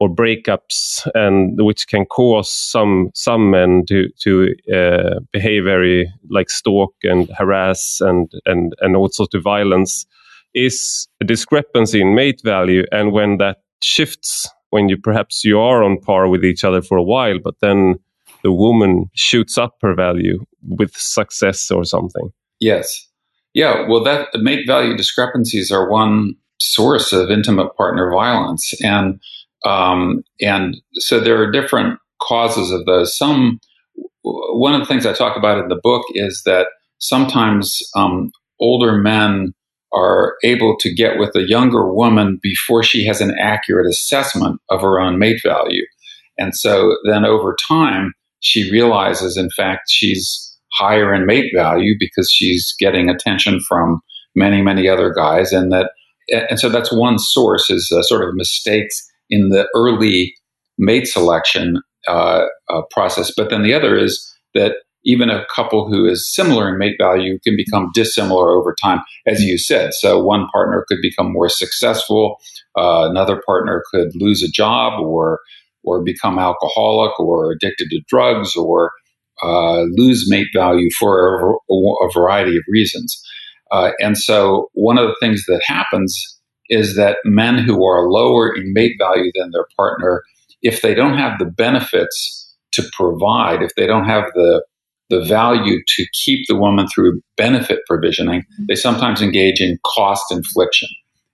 [0.00, 6.50] or breakups, and which can cause some some men to to uh, behave very like
[6.50, 10.06] stalk and harass and and and also to violence,
[10.54, 15.82] is a discrepancy in mate value, and when that shifts, when you perhaps you are
[15.82, 17.96] on par with each other for a while, but then
[18.42, 22.30] the woman shoots up her value with success or something.
[22.60, 23.08] Yes.
[23.54, 29.20] Yeah, well, that mate value discrepancies are one source of intimate partner violence, and
[29.64, 33.16] um, and so there are different causes of those.
[33.16, 33.60] Some
[34.22, 38.96] one of the things I talk about in the book is that sometimes um, older
[38.96, 39.52] men
[39.92, 44.80] are able to get with a younger woman before she has an accurate assessment of
[44.80, 45.84] her own mate value.
[46.38, 52.30] And so then over time, she realizes, in fact, she's higher in mate value because
[52.30, 54.00] she's getting attention from
[54.34, 55.90] many, many other guys, and that
[56.32, 60.34] and so that's one source is uh, sort of mistakes in the early
[60.78, 63.32] mate selection uh, uh, process.
[63.36, 67.38] But then the other is that even a couple who is similar in mate value
[67.44, 69.92] can become dissimilar over time, as you said.
[69.94, 72.36] So one partner could become more successful,
[72.78, 75.40] uh, another partner could lose a job or
[75.84, 78.92] or become alcoholic or addicted to drugs or
[79.42, 81.74] uh, lose mate value for a,
[82.06, 83.20] a variety of reasons.
[83.72, 88.54] Uh, and so one of the things that happens is that men who are lower
[88.54, 90.22] in mate value than their partner,
[90.60, 94.62] if they don't have the benefits to provide, if they don't have the
[95.10, 100.88] the value to keep the woman through benefit provisioning, they sometimes engage in cost infliction.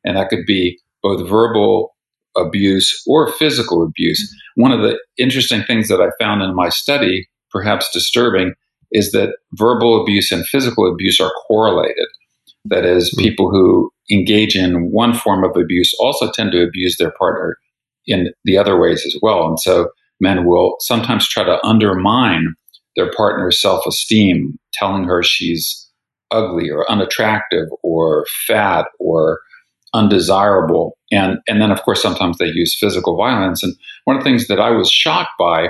[0.04, 1.94] And that could be both verbal
[2.36, 4.34] abuse or physical abuse.
[4.56, 8.54] One of the interesting things that I found in my study, perhaps disturbing,
[8.90, 12.08] is that verbal abuse and physical abuse are correlated.
[12.70, 17.12] That is, people who engage in one form of abuse also tend to abuse their
[17.18, 17.56] partner
[18.06, 19.46] in the other ways as well.
[19.46, 22.54] And so men will sometimes try to undermine
[22.96, 25.88] their partner's self esteem, telling her she's
[26.30, 29.40] ugly or unattractive or fat or
[29.94, 30.98] undesirable.
[31.10, 33.62] And, and then, of course, sometimes they use physical violence.
[33.62, 35.68] And one of the things that I was shocked by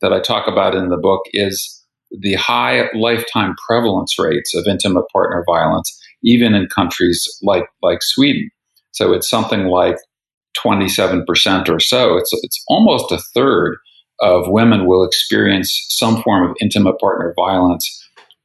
[0.00, 1.82] that I talk about in the book is
[2.20, 8.50] the high lifetime prevalence rates of intimate partner violence even in countries like like Sweden.
[8.92, 9.96] So it's something like
[10.64, 12.16] 27% or so.
[12.16, 13.76] It's it's almost a third
[14.20, 18.02] of women will experience some form of intimate partner violence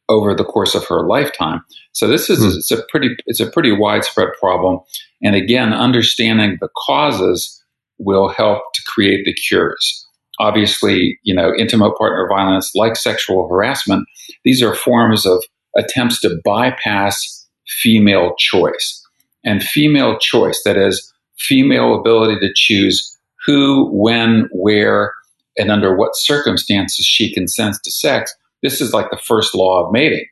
[0.09, 1.61] over the course of her lifetime.
[1.93, 2.57] So this is mm.
[2.57, 4.79] it's a pretty it's a pretty widespread problem.
[5.23, 7.57] And again, understanding the causes
[7.97, 10.07] will help to create the cures.
[10.39, 14.05] Obviously, you know, intimate partner violence, like sexual harassment,
[14.43, 15.43] these are forms of
[15.77, 17.40] attempts to bypass
[17.79, 19.01] female choice.
[19.43, 25.13] And female choice, that is, female ability to choose who, when, where,
[25.57, 29.91] and under what circumstances she consents to sex, this is like the first law of
[29.91, 30.25] mating.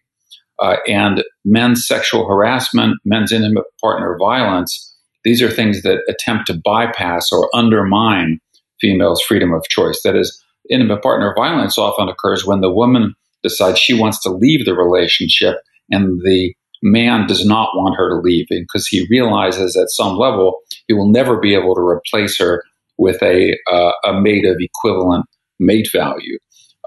[0.60, 4.86] Uh, and men's sexual harassment, men's intimate partner violence,
[5.23, 8.39] these are things that attempt to bypass or undermine
[8.80, 10.02] females' freedom of choice.
[10.04, 14.65] That is, intimate partner violence often occurs when the woman decides she wants to leave
[14.65, 15.56] the relationship
[15.89, 20.60] and the man does not want her to leave because he realizes at some level
[20.88, 22.63] he will never be able to replace her
[22.98, 25.26] with a, uh, a mate of equivalent
[25.60, 26.38] mate value.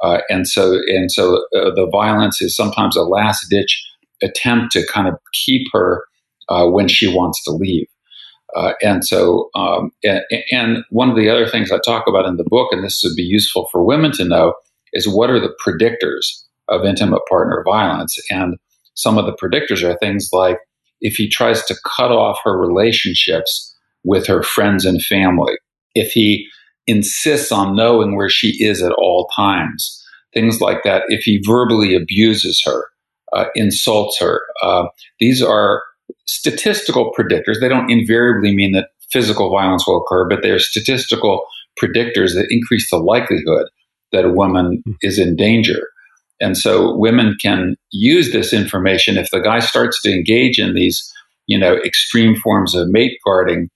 [0.02, 3.82] Uh, and so, and so uh, the violence is sometimes a last ditch
[4.22, 6.04] attempt to kind of keep her
[6.48, 7.86] uh, when she wants to leave.
[8.54, 12.36] Uh, and so, um, and, and, one of the other things I talk about in
[12.36, 14.54] the book, and this would be useful for women to know,
[14.92, 16.26] is what are the predictors
[16.68, 18.18] of intimate partner violence?
[18.28, 18.58] And
[18.94, 20.58] some of the predictors are things like
[21.00, 25.54] if he tries to cut off her relationships with her friends and family,
[25.94, 26.46] if he
[26.86, 30.02] insists on knowing where she is at all times,
[30.34, 32.86] things like that, if he verbally abuses her,
[33.32, 34.86] uh, insults her, uh,
[35.20, 35.82] these are
[36.26, 37.60] statistical predictors.
[37.60, 41.44] They don't invariably mean that physical violence will occur, but they're statistical
[41.80, 43.66] predictors that increase the likelihood
[44.12, 44.92] that a woman hmm.
[45.00, 45.88] is in danger.
[46.42, 51.00] And so women can use this information if the guy starts to engage in these,
[51.46, 53.70] you know, extreme forms of mate guarding,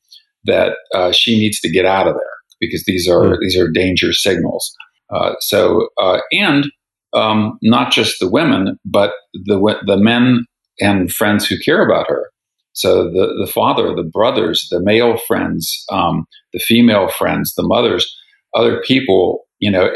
[0.44, 3.37] that uh, she needs to get out of there because these are mm.
[3.40, 4.74] these are danger signals.
[5.14, 6.66] Uh, so uh, and
[7.12, 10.44] um, not just the women, but the the men
[10.81, 12.31] and friends who care about her.
[12.72, 18.12] So the the father, the brothers, the male friends, um, the female friends, the mothers,
[18.55, 19.88] other people, you know,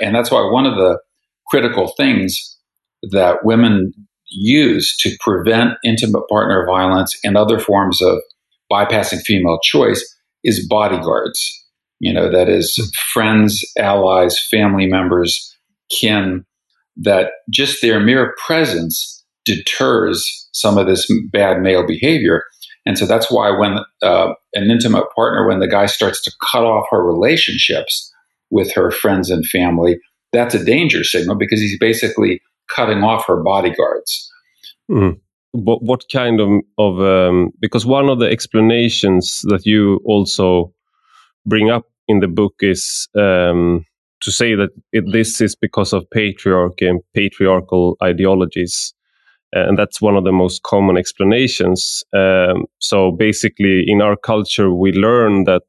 [0.00, 0.98] and that's why one of the
[1.52, 2.56] critical things
[3.10, 3.92] that women
[4.30, 8.20] use to prevent intimate partner violence and other forms of
[8.72, 10.02] bypassing female choice
[10.42, 11.38] is bodyguards.
[12.00, 15.54] You know, that is friends, allies, family members,
[15.90, 16.46] kin,
[16.96, 22.44] that just their mere presence deters some of this bad male behavior.
[22.86, 26.64] And so that's why when uh, an intimate partner, when the guy starts to cut
[26.64, 28.10] off her relationships
[28.50, 29.98] with her friends and family,
[30.32, 34.30] that's a danger signal because he's basically cutting off her bodyguards.
[34.90, 35.20] Mm.
[35.52, 40.72] What, what kind of, of um, because one of the explanations that you also
[41.44, 43.84] bring up in the book is um,
[44.20, 48.94] to say that it, this is because of patriarchy and patriarchal ideologies.
[49.54, 52.02] And that's one of the most common explanations.
[52.14, 55.64] Um, so basically, in our culture, we learn that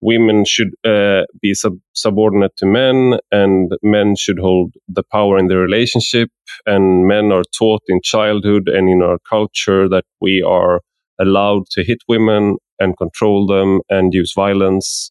[0.00, 5.48] women should uh, be sub- subordinate to men and men should hold the power in
[5.48, 6.30] the relationship
[6.66, 10.80] and men are taught in childhood and in our culture that we are
[11.20, 15.10] allowed to hit women and control them and use violence.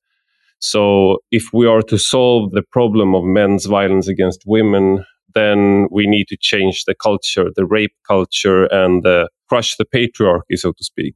[0.59, 6.07] So if we are to solve the problem of men's violence against women then we
[6.07, 10.83] need to change the culture the rape culture and uh, crush the patriarchy so to
[10.83, 11.15] speak.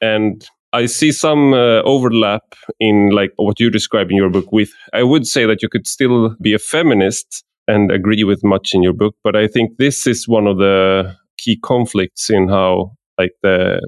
[0.00, 2.42] And I see some uh, overlap
[2.80, 5.86] in like what you describe in your book with I would say that you could
[5.86, 10.06] still be a feminist and agree with much in your book but I think this
[10.06, 13.80] is one of the key conflicts in how like the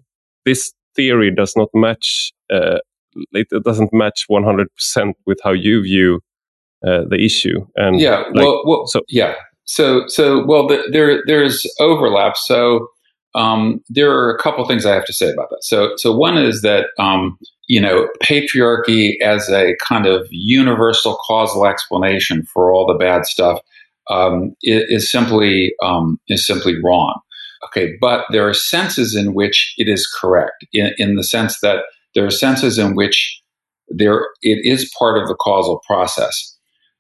[0.45, 2.79] this theory does not match uh,
[3.33, 6.21] it doesn't match 100% with how you view
[6.87, 9.35] uh, the issue and yeah like, well, well so yeah.
[9.65, 12.37] So so well the, there there's overlap.
[12.37, 12.89] So
[13.37, 15.63] um, there are a couple things I have to say about that.
[15.63, 21.67] So, so one is that um, you know patriarchy as a kind of universal causal
[21.67, 23.61] explanation for all the bad stuff
[24.11, 27.21] um, is, is, simply um, is simply wrong.
[27.67, 31.81] Okay, but there are senses in which it is correct, in, in the sense that
[32.15, 33.41] there are senses in which
[33.89, 36.56] there it is part of the causal process.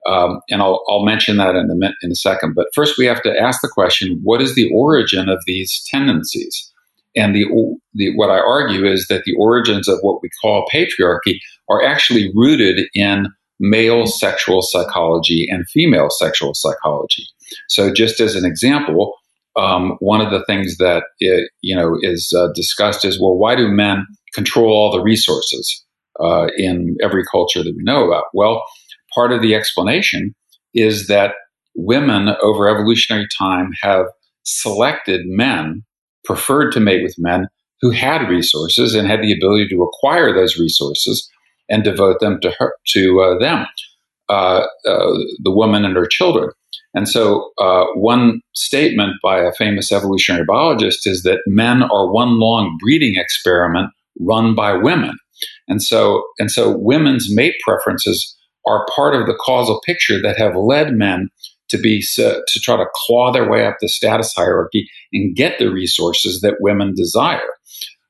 [0.08, 2.54] Um, and I'll, I'll, mention that in a, in a second.
[2.54, 6.72] But first, we have to ask the question: What is the origin of these tendencies?
[7.16, 7.46] And the,
[7.94, 11.38] the, what I argue is that the origins of what we call patriarchy
[11.68, 17.24] are actually rooted in male sexual psychology and female sexual psychology.
[17.68, 19.14] So, just as an example,
[19.56, 23.54] um, one of the things that it, you know is uh, discussed is well, why
[23.54, 25.84] do men control all the resources
[26.20, 28.24] uh, in every culture that we know about?
[28.34, 28.62] Well,
[29.16, 30.34] part of the explanation
[30.74, 31.32] is that
[31.74, 34.06] women over evolutionary time have
[34.44, 35.82] selected men,
[36.24, 37.48] preferred to mate with men
[37.80, 41.28] who had resources and had the ability to acquire those resources
[41.68, 43.66] and devote them to her, to uh, them,
[44.28, 45.12] uh, uh,
[45.42, 46.50] the woman and her children.
[46.94, 52.38] And so, uh, one statement by a famous evolutionary biologist is that men are one
[52.38, 53.90] long breeding experiment
[54.20, 55.16] run by women.
[55.68, 58.35] And so, and so, women's mate preferences
[58.66, 61.28] are part of the causal picture that have led men
[61.68, 65.58] to be uh, to try to claw their way up the status hierarchy and get
[65.58, 67.50] the resources that women desire.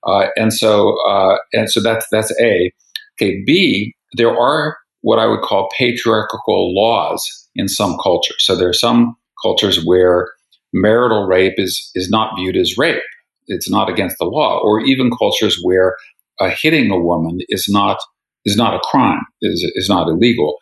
[0.06, 2.72] Uh, and so uh, and so that's that's A.
[3.14, 3.94] Okay, B.
[4.14, 7.22] There are what I would call patriarchal laws
[7.54, 8.36] in some cultures.
[8.40, 10.28] So there are some cultures where
[10.72, 13.02] marital rape is is not viewed as rape.
[13.48, 15.96] it's not against the law, or even cultures where
[16.40, 17.98] uh, hitting a woman is not
[18.46, 20.56] is not a crime, is is not illegal.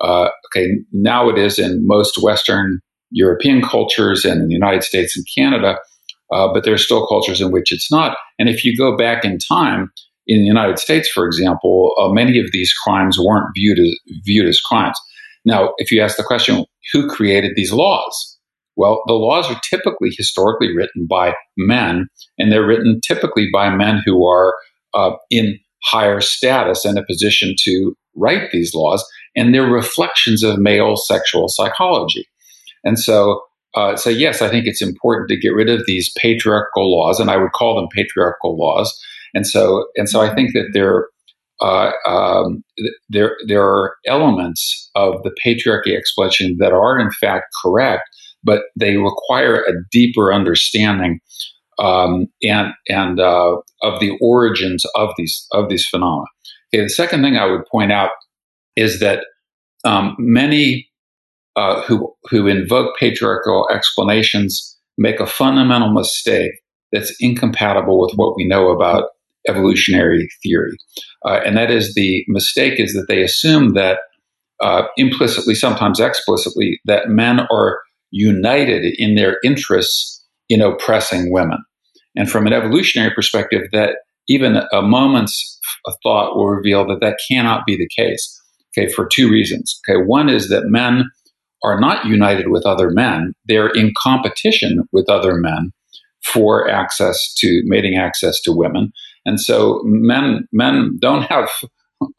[0.00, 2.80] Uh, okay, now it is in most Western
[3.10, 5.76] European cultures and in the United States and Canada,
[6.32, 8.16] uh, but there are still cultures in which it's not.
[8.38, 9.90] And if you go back in time,
[10.26, 13.92] in the United States, for example, uh, many of these crimes weren't viewed as
[14.24, 14.96] viewed as crimes.
[15.44, 18.38] Now, if you ask the question, who created these laws?
[18.76, 22.06] Well, the laws are typically historically written by men,
[22.38, 24.54] and they're written typically by men who are
[24.94, 29.04] uh, in higher status and a position to write these laws,
[29.36, 32.26] and they're reflections of male sexual psychology.
[32.84, 33.42] And so,
[33.74, 37.30] uh, so yes, I think it's important to get rid of these patriarchal laws, and
[37.30, 38.98] I would call them patriarchal laws.
[39.34, 41.08] And so, and so, I think that there,
[41.60, 42.64] uh, um,
[43.08, 48.02] there, there are elements of the patriarchy explanation that are in fact correct,
[48.42, 51.20] but they require a deeper understanding
[51.80, 56.26] um, and and uh, of the origins of these of these phenomena.
[56.72, 58.10] Okay, the second thing I would point out
[58.76, 59.24] is that
[59.84, 60.88] um, many
[61.56, 66.52] uh, who who invoke patriarchal explanations make a fundamental mistake
[66.92, 69.04] that's incompatible with what we know about
[69.48, 70.76] evolutionary theory,
[71.24, 74.00] uh, and that is the mistake is that they assume that
[74.60, 81.58] uh, implicitly, sometimes explicitly, that men are united in their interests in oppressing women.
[82.16, 83.98] And from an evolutionary perspective, that
[84.28, 85.58] even a moment's
[86.02, 88.36] thought will reveal that that cannot be the case.
[88.76, 89.80] Okay, for two reasons.
[89.88, 91.04] Okay, one is that men
[91.64, 95.72] are not united with other men; they're in competition with other men
[96.24, 98.92] for access to mating access to women,
[99.26, 101.48] and so men men don't have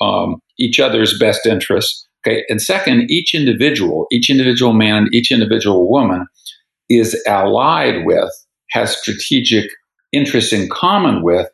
[0.02, 2.08] um, each other's best interests.
[2.28, 6.28] Okay, and second, each individual, each individual man, each individual woman
[6.89, 8.30] is allied with,
[8.72, 9.72] has strategic
[10.12, 11.47] interests in common with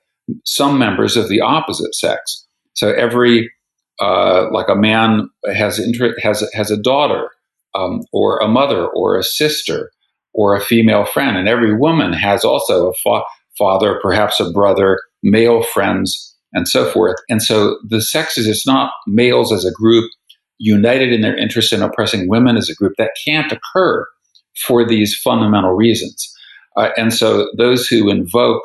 [0.46, 2.46] some members of the opposite sex.
[2.74, 3.52] So every
[4.00, 7.30] uh, like a man has interest has has a daughter
[7.74, 9.92] um, or a mother or a sister
[10.34, 13.24] or a female friend, and every woman has also a fa-
[13.58, 17.16] father, perhaps a brother, male friends, and so forth.
[17.28, 20.12] And so the sexes, it's not males as a group
[20.60, 22.94] united in their interest in oppressing women as a group.
[22.98, 24.06] That can't occur
[24.66, 26.34] for these fundamental reasons.
[26.78, 28.62] Uh, and so those who invoke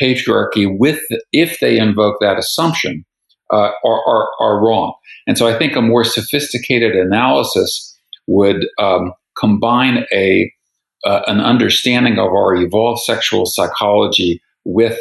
[0.00, 1.00] patriarchy with,
[1.32, 3.04] if they invoke that assumption,
[3.50, 4.92] uh, are, are, are, wrong.
[5.26, 10.52] And so I think a more sophisticated analysis would um, combine a
[11.04, 14.98] uh, an understanding of our evolved sexual psychology with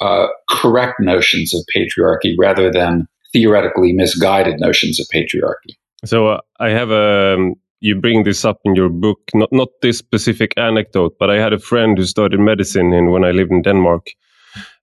[0.00, 5.76] uh, correct notions of patriarchy rather than theoretically misguided notions of patriarchy.
[6.04, 9.68] So uh, I have a um, you bring this up in your book, not not
[9.82, 13.50] this specific anecdote, but I had a friend who studied medicine in when I lived
[13.50, 14.06] in Denmark,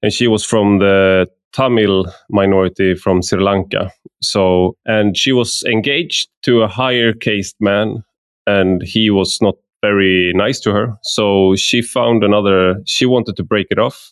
[0.02, 3.92] and she was from the Tamil minority from Sri Lanka.
[4.22, 8.04] So, and she was engaged to a higher caste man,
[8.46, 10.98] and he was not very nice to her.
[11.04, 12.82] So she found another.
[12.86, 14.12] She wanted to break it off,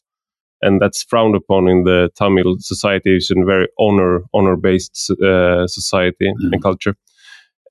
[0.61, 3.15] and that's frowned upon in the Tamil society.
[3.15, 6.53] It's a very honor honor based uh, society mm.
[6.53, 6.95] and culture.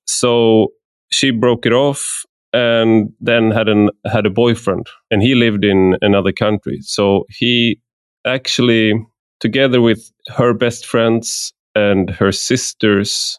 [0.07, 0.73] So
[1.15, 5.97] she broke it off and then had an had a boyfriend and he lived in
[6.03, 7.81] another country so he
[8.27, 8.95] actually
[9.41, 13.39] together with her best friends and her sisters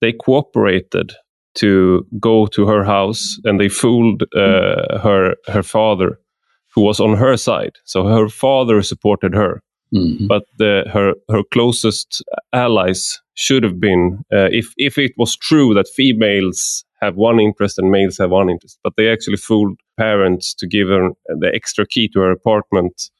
[0.00, 1.12] they cooperated
[1.54, 6.18] to go to her house and they fooled uh, her her father
[6.74, 9.60] who was on her side so her father supported her
[9.94, 10.26] mm-hmm.
[10.26, 15.74] but the, her her closest allies should have been uh, if if it was true
[15.74, 18.78] that females have one interest and males have one interest.
[18.82, 23.10] But they actually fooled parents to give her the extra key to her apartment.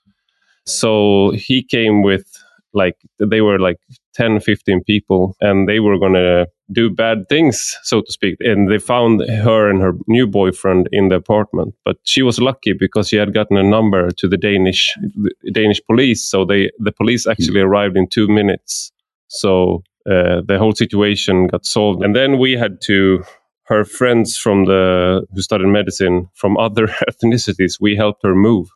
[0.66, 2.26] So he came with
[2.72, 3.78] like, they were like
[4.14, 8.36] 10, 15 people and they were going to do bad things, so to speak.
[8.40, 11.74] And they found her and her new boyfriend in the apartment.
[11.84, 15.80] But she was lucky because she had gotten a number to the Danish the Danish
[15.86, 16.22] police.
[16.24, 17.66] So they the police actually mm.
[17.66, 18.90] arrived in two minutes.
[19.28, 22.02] So uh, the whole situation got solved.
[22.02, 23.24] And then we had to
[23.66, 28.68] her friends from the who studied medicine from other ethnicities we helped her move.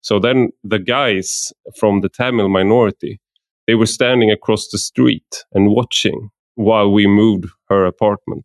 [0.00, 3.20] So then the guys from the tamil minority
[3.66, 8.44] they were standing across the street and watching while we moved her apartment.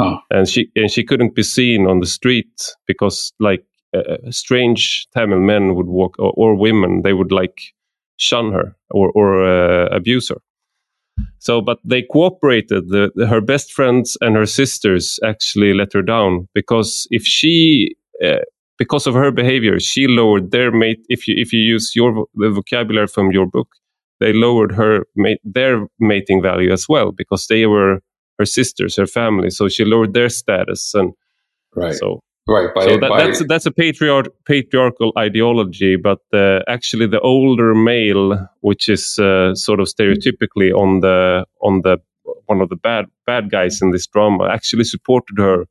[0.00, 0.18] Oh.
[0.30, 3.64] and she and she couldn't be seen on the street because like
[3.96, 7.74] uh, strange tamil men would walk or, or, women they would like
[8.16, 10.40] shun her or, or uh, abuse her
[11.38, 12.88] so, but they cooperated.
[12.88, 17.94] The, the, her best friends and her sisters actually let her down because if she
[18.24, 18.38] uh,
[18.78, 21.04] because of her behavior, she lowered their mate.
[21.08, 23.68] If you if you use your the vocabulary from your book,
[24.20, 28.00] they lowered her mate, their mating value as well because they were
[28.38, 29.50] her sisters, her family.
[29.50, 31.12] So she lowered their status, and
[31.74, 31.94] right.
[31.94, 32.74] So right.
[32.74, 37.74] By, so that, by, that's that's a patriarch, patriarchal ideology, but uh, actually the older
[37.74, 41.98] male, which is uh, sort of stereotypically on the on the
[42.46, 45.66] one of the bad bad guys in this drama, actually supported her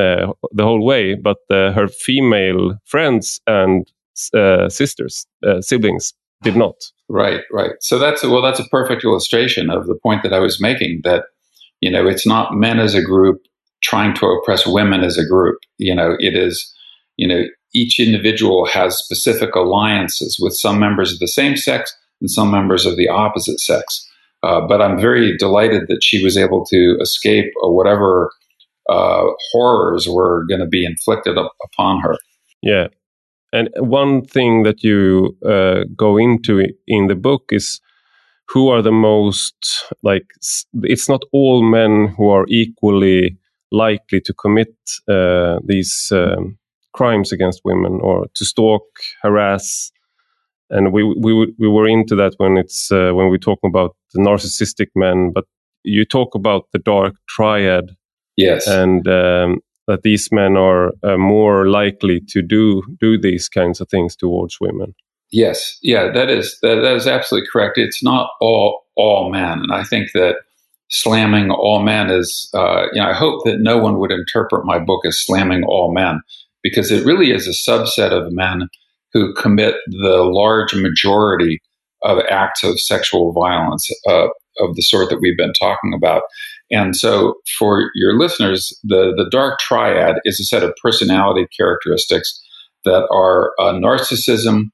[0.00, 3.90] uh, the whole way, but uh, her female friends and
[4.34, 6.76] uh, sisters, uh, siblings, did not.
[7.08, 7.72] Right, right.
[7.80, 11.00] So that's a, well, that's a perfect illustration of the point that I was making.
[11.04, 11.24] That
[11.80, 13.42] you know, it's not men as a group
[13.90, 15.58] trying to oppress women as a group.
[15.78, 16.72] You know, it is,
[17.16, 17.42] you know,
[17.74, 22.86] each individual has specific alliances with some members of the same sex and some members
[22.86, 24.06] of the opposite sex.
[24.42, 28.30] Uh, but I'm very delighted that she was able to escape whatever
[28.88, 32.16] uh, horrors were going to be inflicted up upon her.
[32.62, 32.88] Yeah.
[33.52, 37.80] And one thing that you uh, go into in the book is
[38.48, 39.54] who are the most
[40.02, 40.26] like
[40.82, 43.36] it's not all men who are equally
[43.70, 44.74] likely to commit
[45.08, 46.58] uh, these um,
[46.92, 48.82] crimes against women or to stalk,
[49.22, 49.92] harass,
[50.70, 54.20] and we we we were into that when it's uh, when we talk about the
[54.20, 55.44] narcissistic men, but
[55.82, 57.96] you talk about the dark triad,
[58.36, 63.80] yes, and um, that these men are uh, more likely to do do these kinds
[63.80, 64.94] of things towards women.
[65.32, 67.78] Yes, yeah, that is that, that is absolutely correct.
[67.78, 70.36] It's not all all men, and I think that
[70.90, 74.78] slamming all men is, uh, you know, I hope that no one would interpret my
[74.78, 76.20] book as slamming all men
[76.62, 78.68] because it really is a subset of men
[79.12, 81.60] who commit the large majority
[82.02, 84.28] of acts of sexual violence uh,
[84.58, 86.22] of the sort that we've been talking about.
[86.70, 92.40] And so, for your listeners, the, the dark triad is a set of personality characteristics
[92.84, 94.64] that are uh, narcissism,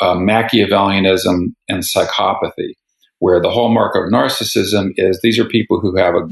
[0.00, 2.74] uh, Machiavellianism, and psychopathy
[3.18, 6.28] where the hallmark of narcissism is these are people who have a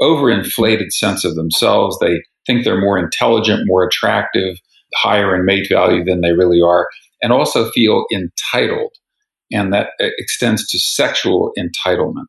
[0.00, 1.98] overinflated sense of themselves.
[2.00, 4.56] They think they're more intelligent, more attractive,
[4.94, 6.88] higher in mate value than they really are,
[7.22, 8.92] and also feel entitled.
[9.52, 12.26] And that extends to sexual entitlement.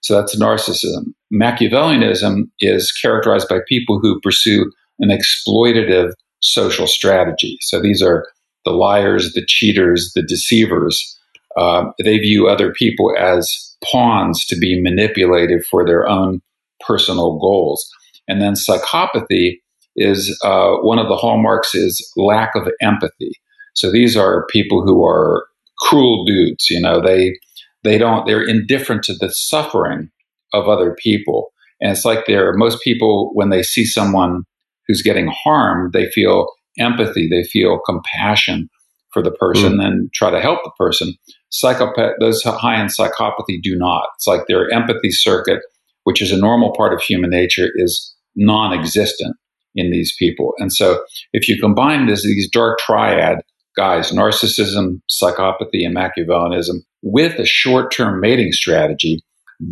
[0.00, 1.12] So that's narcissism.
[1.32, 4.70] Machiavellianism is characterized by people who pursue
[5.00, 7.56] an exploitative social strategy.
[7.62, 8.26] So these are
[8.64, 11.17] the liars, the cheaters, the deceivers
[11.58, 16.40] uh, they view other people as pawns to be manipulated for their own
[16.86, 17.88] personal goals.
[18.28, 19.56] And then psychopathy
[19.96, 23.32] is uh, one of the hallmarks is lack of empathy.
[23.74, 25.46] So these are people who are
[25.80, 26.70] cruel dudes.
[26.70, 27.34] You know, they
[27.82, 30.10] they don't they're indifferent to the suffering
[30.52, 31.50] of other people.
[31.80, 34.42] And it's like they're most people when they see someone
[34.86, 36.48] who's getting harmed, they feel
[36.78, 38.68] empathy, they feel compassion
[39.12, 39.84] for the person mm.
[39.84, 41.14] and try to help the person.
[41.50, 44.08] Psychopath, those high in psychopathy do not.
[44.16, 45.60] It's like their empathy circuit,
[46.04, 49.36] which is a normal part of human nature, is non-existent
[49.74, 50.52] in these people.
[50.58, 53.38] And so, if you combine this, these dark triad
[53.76, 59.22] guys, narcissism, psychopathy, and Machiavellianism, with a short-term mating strategy,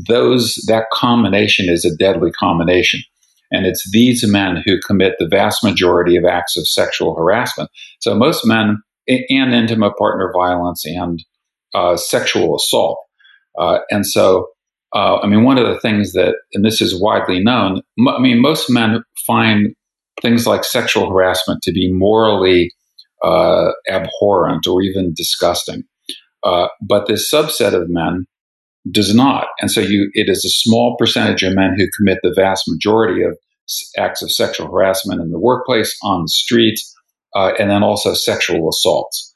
[0.08, 3.00] those that combination is a deadly combination.
[3.50, 7.70] And it's these men who commit the vast majority of acts of sexual harassment.
[8.00, 8.78] So most men
[9.08, 11.22] and intimate partner violence and
[11.74, 12.98] uh, sexual assault.
[13.58, 14.48] Uh, and so,
[14.94, 18.18] uh, I mean, one of the things that, and this is widely known, m- I
[18.18, 19.74] mean, most men find
[20.22, 22.72] things like sexual harassment to be morally
[23.22, 25.82] uh, abhorrent or even disgusting.
[26.44, 28.26] Uh, but this subset of men
[28.90, 29.48] does not.
[29.60, 33.22] And so you, it is a small percentage of men who commit the vast majority
[33.22, 33.36] of
[33.98, 36.94] acts of sexual harassment in the workplace, on the streets,
[37.36, 39.32] uh, and then also sexual assaults.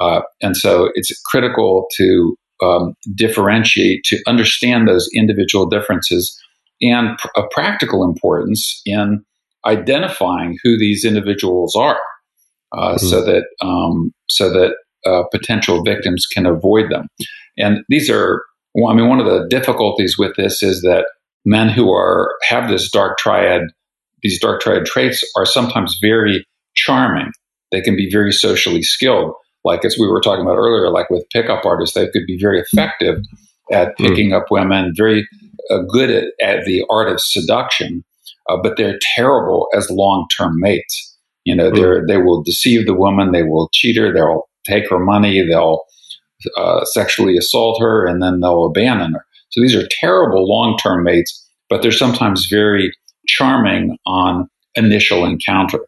[0.00, 6.36] Uh, and so it's critical to um, differentiate, to understand those individual differences
[6.80, 9.22] and pr- a practical importance in
[9.66, 12.00] identifying who these individuals are
[12.72, 13.06] uh, mm-hmm.
[13.06, 14.74] so that um, so that
[15.04, 17.06] uh, potential victims can avoid them.
[17.58, 18.42] And these are,
[18.74, 21.06] well, I mean, one of the difficulties with this is that
[21.44, 23.62] men who are have this dark triad,
[24.22, 27.30] these dark triad traits, are sometimes very charming.
[27.72, 31.28] They can be very socially skilled, like as we were talking about earlier, like with
[31.32, 33.18] pickup artists, they could be very effective
[33.70, 34.06] at hmm.
[34.06, 34.40] picking mm.
[34.40, 35.26] up women, very
[35.70, 38.04] uh, good at, at, the art of seduction,
[38.48, 41.16] uh, but they're terrible as long-term mates.
[41.44, 42.06] You know, mm.
[42.06, 45.82] they they will deceive the woman, they will cheat her, they'll take her money, they'll
[46.56, 49.24] uh, sexually assault her, and then they'll abandon her.
[49.50, 52.92] So these are terrible long-term mates, but they're sometimes very
[53.26, 55.78] charming on initial encounter.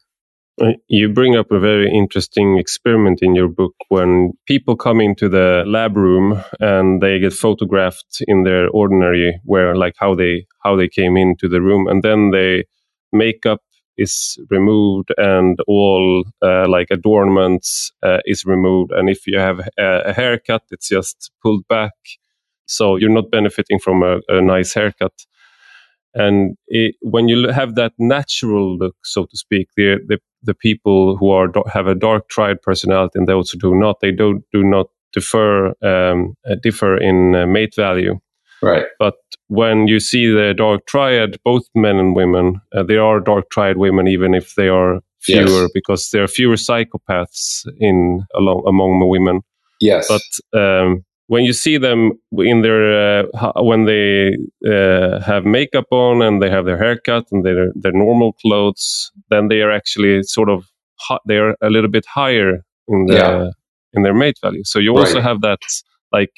[0.62, 5.28] Uh, you bring up a very interesting experiment in your book when people come into
[5.28, 10.76] the lab room and they get photographed in their ordinary wear, like how they how
[10.76, 12.64] they came into the room, and then they
[13.12, 13.62] makeup
[13.98, 20.02] is removed and all uh, like adornments uh, is removed, and if you have a,
[20.07, 21.94] a, haircut, it's just pulled back,
[22.66, 25.12] so you're not benefiting from a, a nice haircut.
[26.14, 31.16] And it, when you have that natural look, so to speak, the, the the people
[31.16, 34.62] who are have a dark triad personality and those who do not, they don't do
[34.62, 38.18] not differ um, uh, differ in uh, mate value.
[38.62, 38.86] Right.
[38.98, 39.14] But
[39.48, 43.76] when you see the dark triad, both men and women, uh, there are dark triad
[43.76, 45.70] women, even if they are fewer, yes.
[45.74, 49.40] because there are fewer psychopaths in along among the women.
[49.80, 50.08] Yes.
[50.08, 56.22] But um, when you see them in their uh, when they uh, have makeup on
[56.22, 60.48] and they have their haircut and their their normal clothes, then they are actually sort
[60.48, 60.66] of
[61.26, 63.50] they are a little bit higher in the yeah.
[63.94, 64.64] in their mate value.
[64.64, 65.24] So you also right.
[65.24, 65.60] have that
[66.12, 66.34] like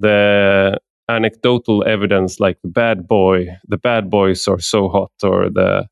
[0.00, 0.78] the
[1.08, 5.86] anecdotal evidence, like the bad boy, the bad boys are so hot, or the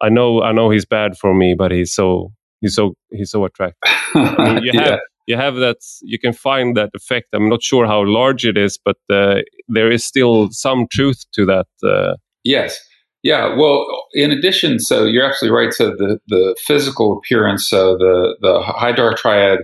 [0.00, 3.44] I know I know he's bad for me, but he's so he's so he's so
[3.44, 3.76] attractive.
[4.14, 4.98] I mean, you yeah.
[5.26, 7.28] You have that you can find that effect.
[7.32, 11.46] I'm not sure how large it is but uh, there is still some truth to
[11.46, 12.14] that uh,
[12.44, 12.78] yes.
[13.22, 15.72] Yeah well in addition so you're absolutely right.
[15.72, 19.60] So the, the physical appearance so the, the high dark triad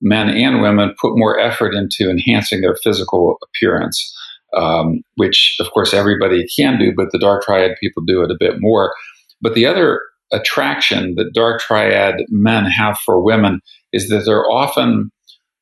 [0.00, 4.14] men and women put more effort into enhancing their physical appearance
[4.54, 8.36] um, which of course everybody can do but the dark triad people do it a
[8.38, 8.94] bit more.
[9.40, 10.00] But the other
[10.32, 13.60] attraction that dark triad men have for women
[13.92, 15.10] is that they're often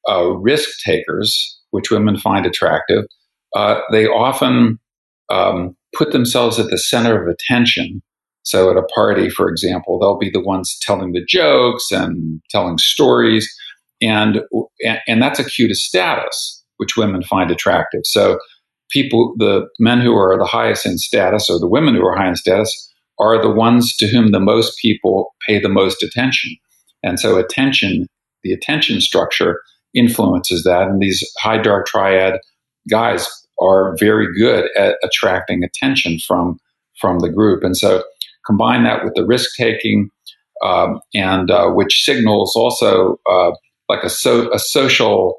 [0.08, 3.04] uh, risk takers, which women find attractive.
[3.54, 4.78] Uh, they often
[5.28, 8.02] um, put themselves at the center of attention.
[8.42, 12.78] So, at a party, for example, they'll be the ones telling the jokes and telling
[12.78, 13.48] stories,
[14.00, 14.40] and
[15.08, 18.02] and that's a cue to status, which women find attractive.
[18.04, 18.38] So,
[18.90, 22.28] people, the men who are the highest in status, or the women who are high
[22.28, 26.56] in status, are the ones to whom the most people pay the most attention.
[27.02, 28.06] And so, attention
[28.46, 29.60] the attention structure
[29.94, 30.88] influences that.
[30.88, 32.38] And these high dark triad
[32.88, 33.28] guys
[33.60, 36.58] are very good at attracting attention from
[37.00, 37.62] from the group.
[37.62, 38.02] And so
[38.46, 40.10] combine that with the risk taking,
[40.64, 43.50] um, and uh, which signals also uh,
[43.90, 45.36] like a, so, a social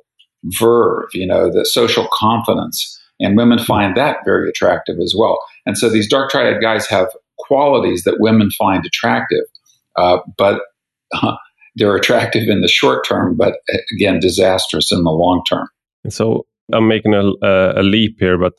[0.60, 2.94] verve, you know, the social confidence.
[3.20, 5.40] And women find that very attractive as well.
[5.66, 7.08] And so these dark triad guys have
[7.40, 9.44] qualities that women find attractive,
[9.96, 10.62] uh, but
[11.76, 13.60] they're attractive in the short term, but
[13.96, 15.68] again, disastrous in the long term.
[16.04, 17.32] And so I'm making a,
[17.80, 18.54] a leap here, but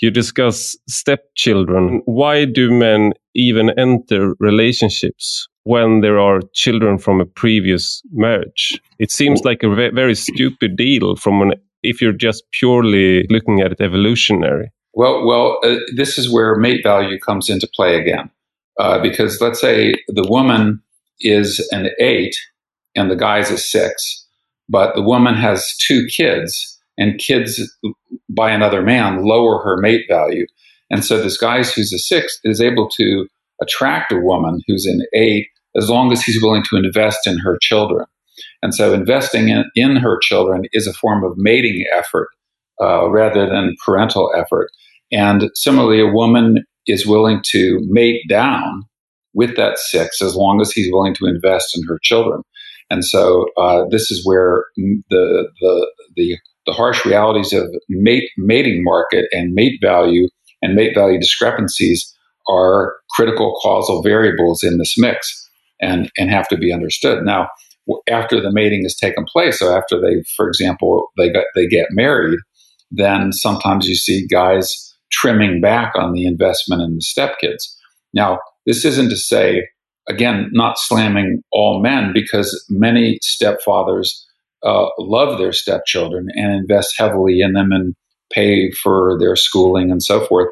[0.00, 2.02] you discuss stepchildren.
[2.04, 8.80] Why do men even enter relationships when there are children from a previous marriage?
[8.98, 13.72] It seems like a very stupid deal from an if you're just purely looking at
[13.72, 14.70] it evolutionary.
[14.98, 18.28] Well, well, uh, this is where mate value comes into play again,
[18.80, 20.82] uh, because let's say the woman
[21.20, 22.34] is an eight
[22.96, 24.26] and the guy's a six,
[24.68, 27.62] but the woman has two kids, and kids
[28.28, 30.46] by another man lower her mate value.
[30.90, 33.28] And so this guy who's a six is able to
[33.62, 35.46] attract a woman who's an eight
[35.76, 38.06] as long as he's willing to invest in her children.
[38.62, 42.30] And so investing in, in her children is a form of mating effort
[42.80, 44.72] uh, rather than parental effort.
[45.10, 48.82] And similarly, a woman is willing to mate down
[49.34, 52.42] with that six as long as he's willing to invest in her children.
[52.90, 58.82] And so uh, this is where the, the, the, the harsh realities of mate, mating
[58.82, 60.28] market and mate value
[60.62, 62.14] and mate value discrepancies
[62.48, 65.50] are critical causal variables in this mix
[65.80, 67.24] and, and have to be understood.
[67.24, 67.48] Now,
[68.08, 71.86] after the mating has taken place, so after they, for example, they, got, they get
[71.90, 72.38] married,
[72.90, 77.64] then sometimes you see guys trimming back on the investment in the stepkids.
[78.12, 79.64] Now, this isn't to say
[80.08, 84.08] again, not slamming all men because many stepfathers
[84.64, 87.94] uh, love their stepchildren and invest heavily in them and
[88.32, 90.48] pay for their schooling and so forth.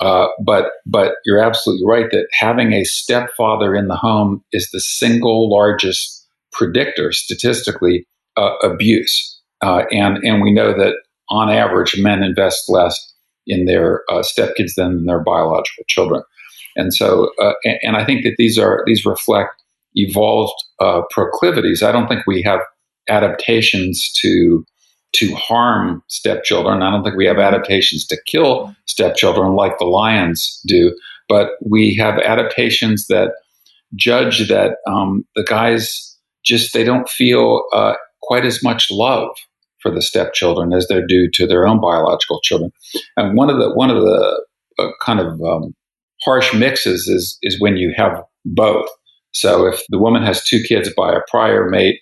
[0.00, 4.80] Uh, but but you're absolutely right that having a stepfather in the home is the
[4.80, 8.06] single largest predictor statistically
[8.38, 10.94] uh, abuse, uh, and and we know that
[11.28, 13.09] on average men invest less
[13.46, 16.22] in their uh, stepkids than in their biological children.
[16.76, 19.50] And so, uh, and, and, I think that these are these reflect
[19.94, 21.82] evolved uh, proclivities.
[21.82, 22.60] I don't think we have
[23.08, 24.64] adaptations to
[25.12, 26.82] to harm stepchildren.
[26.82, 30.96] I don't think we have adaptations to kill stepchildren like the lions do.
[31.28, 33.32] But we have adaptations that
[33.96, 39.36] judge that um, the guys just they don't feel uh, quite as much love
[39.82, 42.70] for the stepchildren as they do to their own biological children.
[43.16, 44.44] And one of the one of the
[44.78, 45.74] uh, kind of um,
[46.22, 48.88] harsh mixes is is when you have both.
[49.32, 52.00] So if the woman has two kids by a prior mate,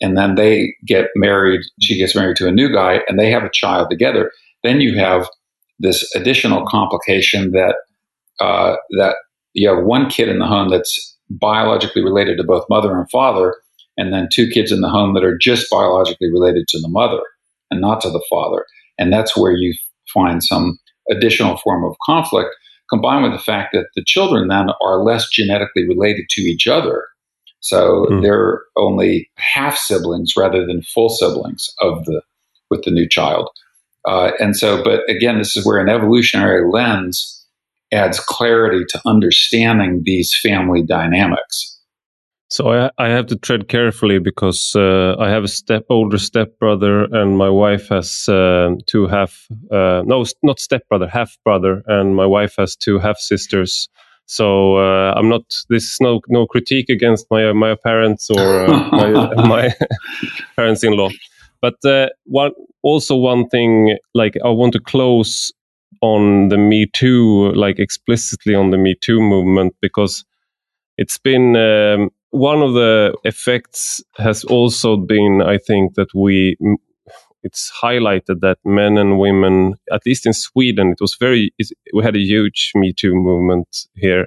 [0.00, 3.44] and then they get married, she gets married to a new guy, and they have
[3.44, 4.30] a child together,
[4.62, 5.28] then you have
[5.78, 7.76] this additional complication that
[8.40, 9.16] uh, that
[9.52, 13.54] you have one kid in the home that's biologically related to both mother and father,
[13.96, 17.20] and then two kids in the home that are just biologically related to the mother
[17.70, 18.64] and not to the father.
[18.98, 19.74] And that's where you
[20.12, 20.78] find some
[21.10, 22.50] additional form of conflict
[22.90, 27.06] combined with the fact that the children then are less genetically related to each other.
[27.60, 28.22] So mm.
[28.22, 32.20] they're only half siblings rather than full siblings of the
[32.70, 33.48] with the new child.
[34.06, 37.46] Uh, and so, but again, this is where an evolutionary lens
[37.92, 41.73] adds clarity to understanding these family dynamics.
[42.54, 47.02] So I, I have to tread carefully because uh, I have a step older stepbrother,
[47.06, 52.26] and my wife has uh, two half uh, no not stepbrother half brother, and my
[52.26, 53.88] wife has two half sisters.
[54.26, 55.42] So uh, I'm not.
[55.68, 59.74] This is no no critique against my my parents or uh, my, my
[60.56, 61.10] parents-in-law,
[61.60, 62.52] but uh, one
[62.82, 65.52] also one thing like I want to close
[66.02, 70.24] on the Me Too, like explicitly on the Me Too movement because
[70.98, 71.56] it's been.
[71.56, 76.56] Um, one of the effects has also been, I think, that we
[77.44, 81.52] it's highlighted that men and women, at least in Sweden, it was very
[81.92, 84.26] we had a huge Me Too movement here,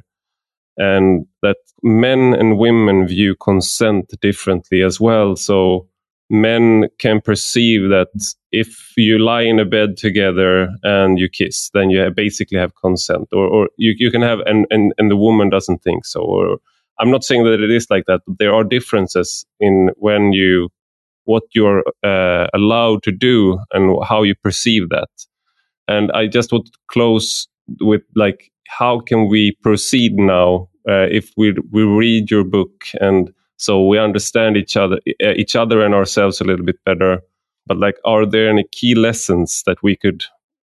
[0.77, 5.35] and that men and women view consent differently as well.
[5.35, 5.87] So
[6.29, 8.07] men can perceive that
[8.51, 13.27] if you lie in a bed together and you kiss, then you basically have consent,
[13.33, 16.57] or, or you, you can have, and, and, and the woman doesn't think so, or
[16.99, 20.69] I'm not saying that it is like that, but there are differences in when you
[21.25, 25.09] what you're uh, allowed to do and how you perceive that.
[25.87, 27.47] And I just want to close
[27.81, 33.31] with like, how can we proceed now uh, if we we read your book and
[33.57, 37.21] so we understand each other uh, each other and ourselves a little bit better.
[37.65, 40.23] But like, are there any key lessons that we could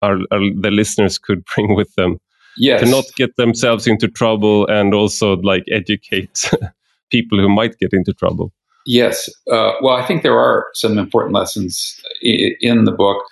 [0.02, 2.18] our, our the listeners could bring with them?
[2.58, 2.82] Yes.
[2.82, 6.50] to not get themselves into trouble and also like educate
[7.12, 8.52] people who might get into trouble.
[8.86, 9.30] Yes.
[9.52, 13.24] Uh, well, I think there are some important lessons I- in the book.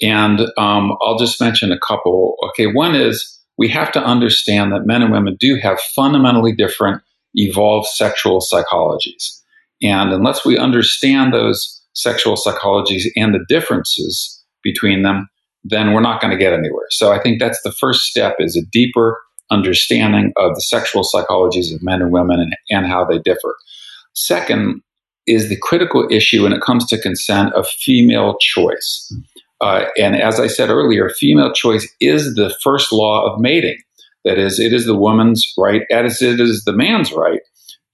[0.00, 2.36] And um, I'll just mention a couple.
[2.48, 7.02] Okay, one is we have to understand that men and women do have fundamentally different
[7.34, 9.40] evolved sexual psychologies.
[9.82, 15.28] And unless we understand those sexual psychologies and the differences between them,
[15.64, 16.86] then we're not going to get anywhere.
[16.90, 19.18] So I think that's the first step is a deeper
[19.50, 23.56] understanding of the sexual psychologies of men and women and, and how they differ.
[24.14, 24.82] Second
[25.26, 29.14] is the critical issue when it comes to consent of female choice.
[29.60, 33.78] Uh, and as I said earlier, female choice is the first law of mating.
[34.24, 37.40] That is, it is the woman's right, as it is the man's right,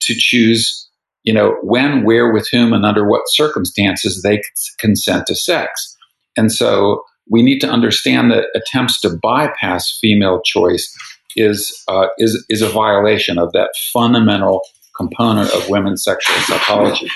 [0.01, 0.87] to choose,
[1.23, 4.41] you know, when, where, with whom, and under what circumstances they
[4.79, 5.95] consent to sex.
[6.37, 10.93] And so we need to understand that attempts to bypass female choice
[11.35, 14.61] is uh, is is a violation of that fundamental
[14.97, 17.07] component of women's sexual psychology.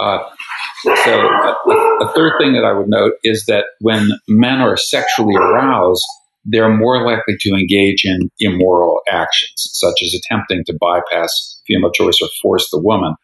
[0.00, 0.18] Uh,
[1.04, 5.36] so, a, a third thing that I would note is that when men are sexually
[5.36, 6.04] aroused,
[6.44, 12.18] they're more likely to engage in immoral actions, such as attempting to bypass female choice
[12.20, 13.14] or force the woman.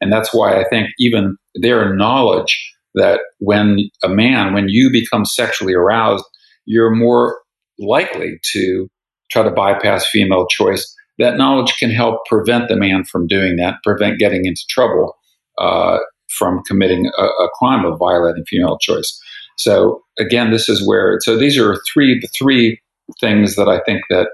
[0.00, 5.24] And that's why I think even their knowledge that when a man, when you become
[5.24, 6.24] sexually aroused,
[6.66, 7.40] you're more
[7.78, 8.88] likely to
[9.30, 10.94] try to bypass female choice.
[11.18, 15.16] That knowledge can help prevent the man from doing that, prevent getting into trouble
[15.58, 19.20] uh, from committing a, a, crime of violating female choice.
[19.58, 21.18] So again, this is where.
[21.20, 22.80] So these are three three
[23.20, 24.28] things that I think that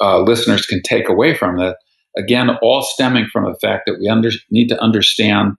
[0.00, 1.76] uh, listeners can take away from that.
[2.16, 5.52] Again, all stemming from the fact that we under, need to understand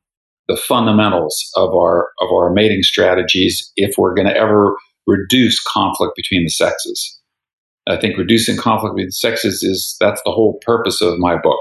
[0.49, 4.75] the fundamentals of our of our mating strategies if we're going to ever
[5.07, 7.19] reduce conflict between the sexes.
[7.87, 11.59] I think reducing conflict between the sexes is that's the whole purpose of my book.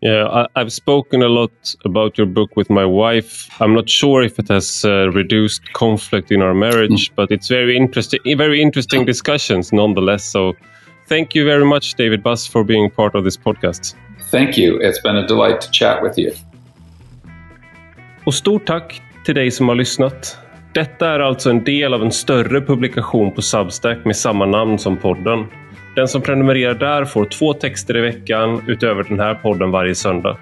[0.00, 1.52] Yeah, I, have spoken a lot
[1.84, 3.48] about your book with my wife.
[3.60, 7.14] I'm not sure if it has uh, reduced conflict in our marriage, mm.
[7.14, 10.24] but it's very interesting, very interesting discussions nonetheless.
[10.24, 10.54] So,
[11.06, 13.94] thank you very much, David Buss, for being part of this podcast.
[14.32, 14.76] Thank you.
[14.80, 16.34] It's been a delight to chat with you.
[18.24, 20.38] Och stort tack till dig som har lyssnat.
[20.74, 24.96] Detta är alltså en del av en större publikation på Substack med samma namn som
[24.96, 25.46] podden.
[25.96, 30.36] Den som prenumererar där får två texter i veckan utöver den här podden varje söndag.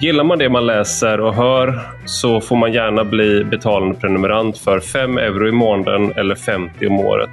[0.00, 4.80] Gillar man det man läser och hör så får man gärna bli betalande prenumerant för
[4.80, 7.30] 5 euro i månaden eller 50 om året.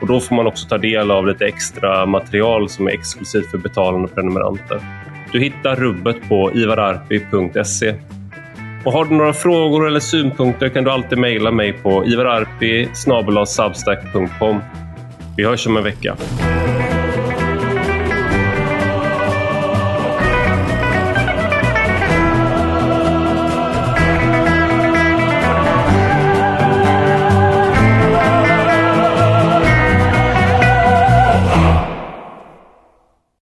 [0.00, 3.58] Och Då får man också ta del av lite extra material som är exklusivt för
[3.58, 4.80] betalande prenumeranter.
[5.32, 7.94] Du hittar rubbet på ivararpi.se.
[8.84, 12.88] Och har du några frågor eller synpunkter kan du alltid mejla mig på ivararpi
[15.36, 16.16] Vi hörs om en vecka.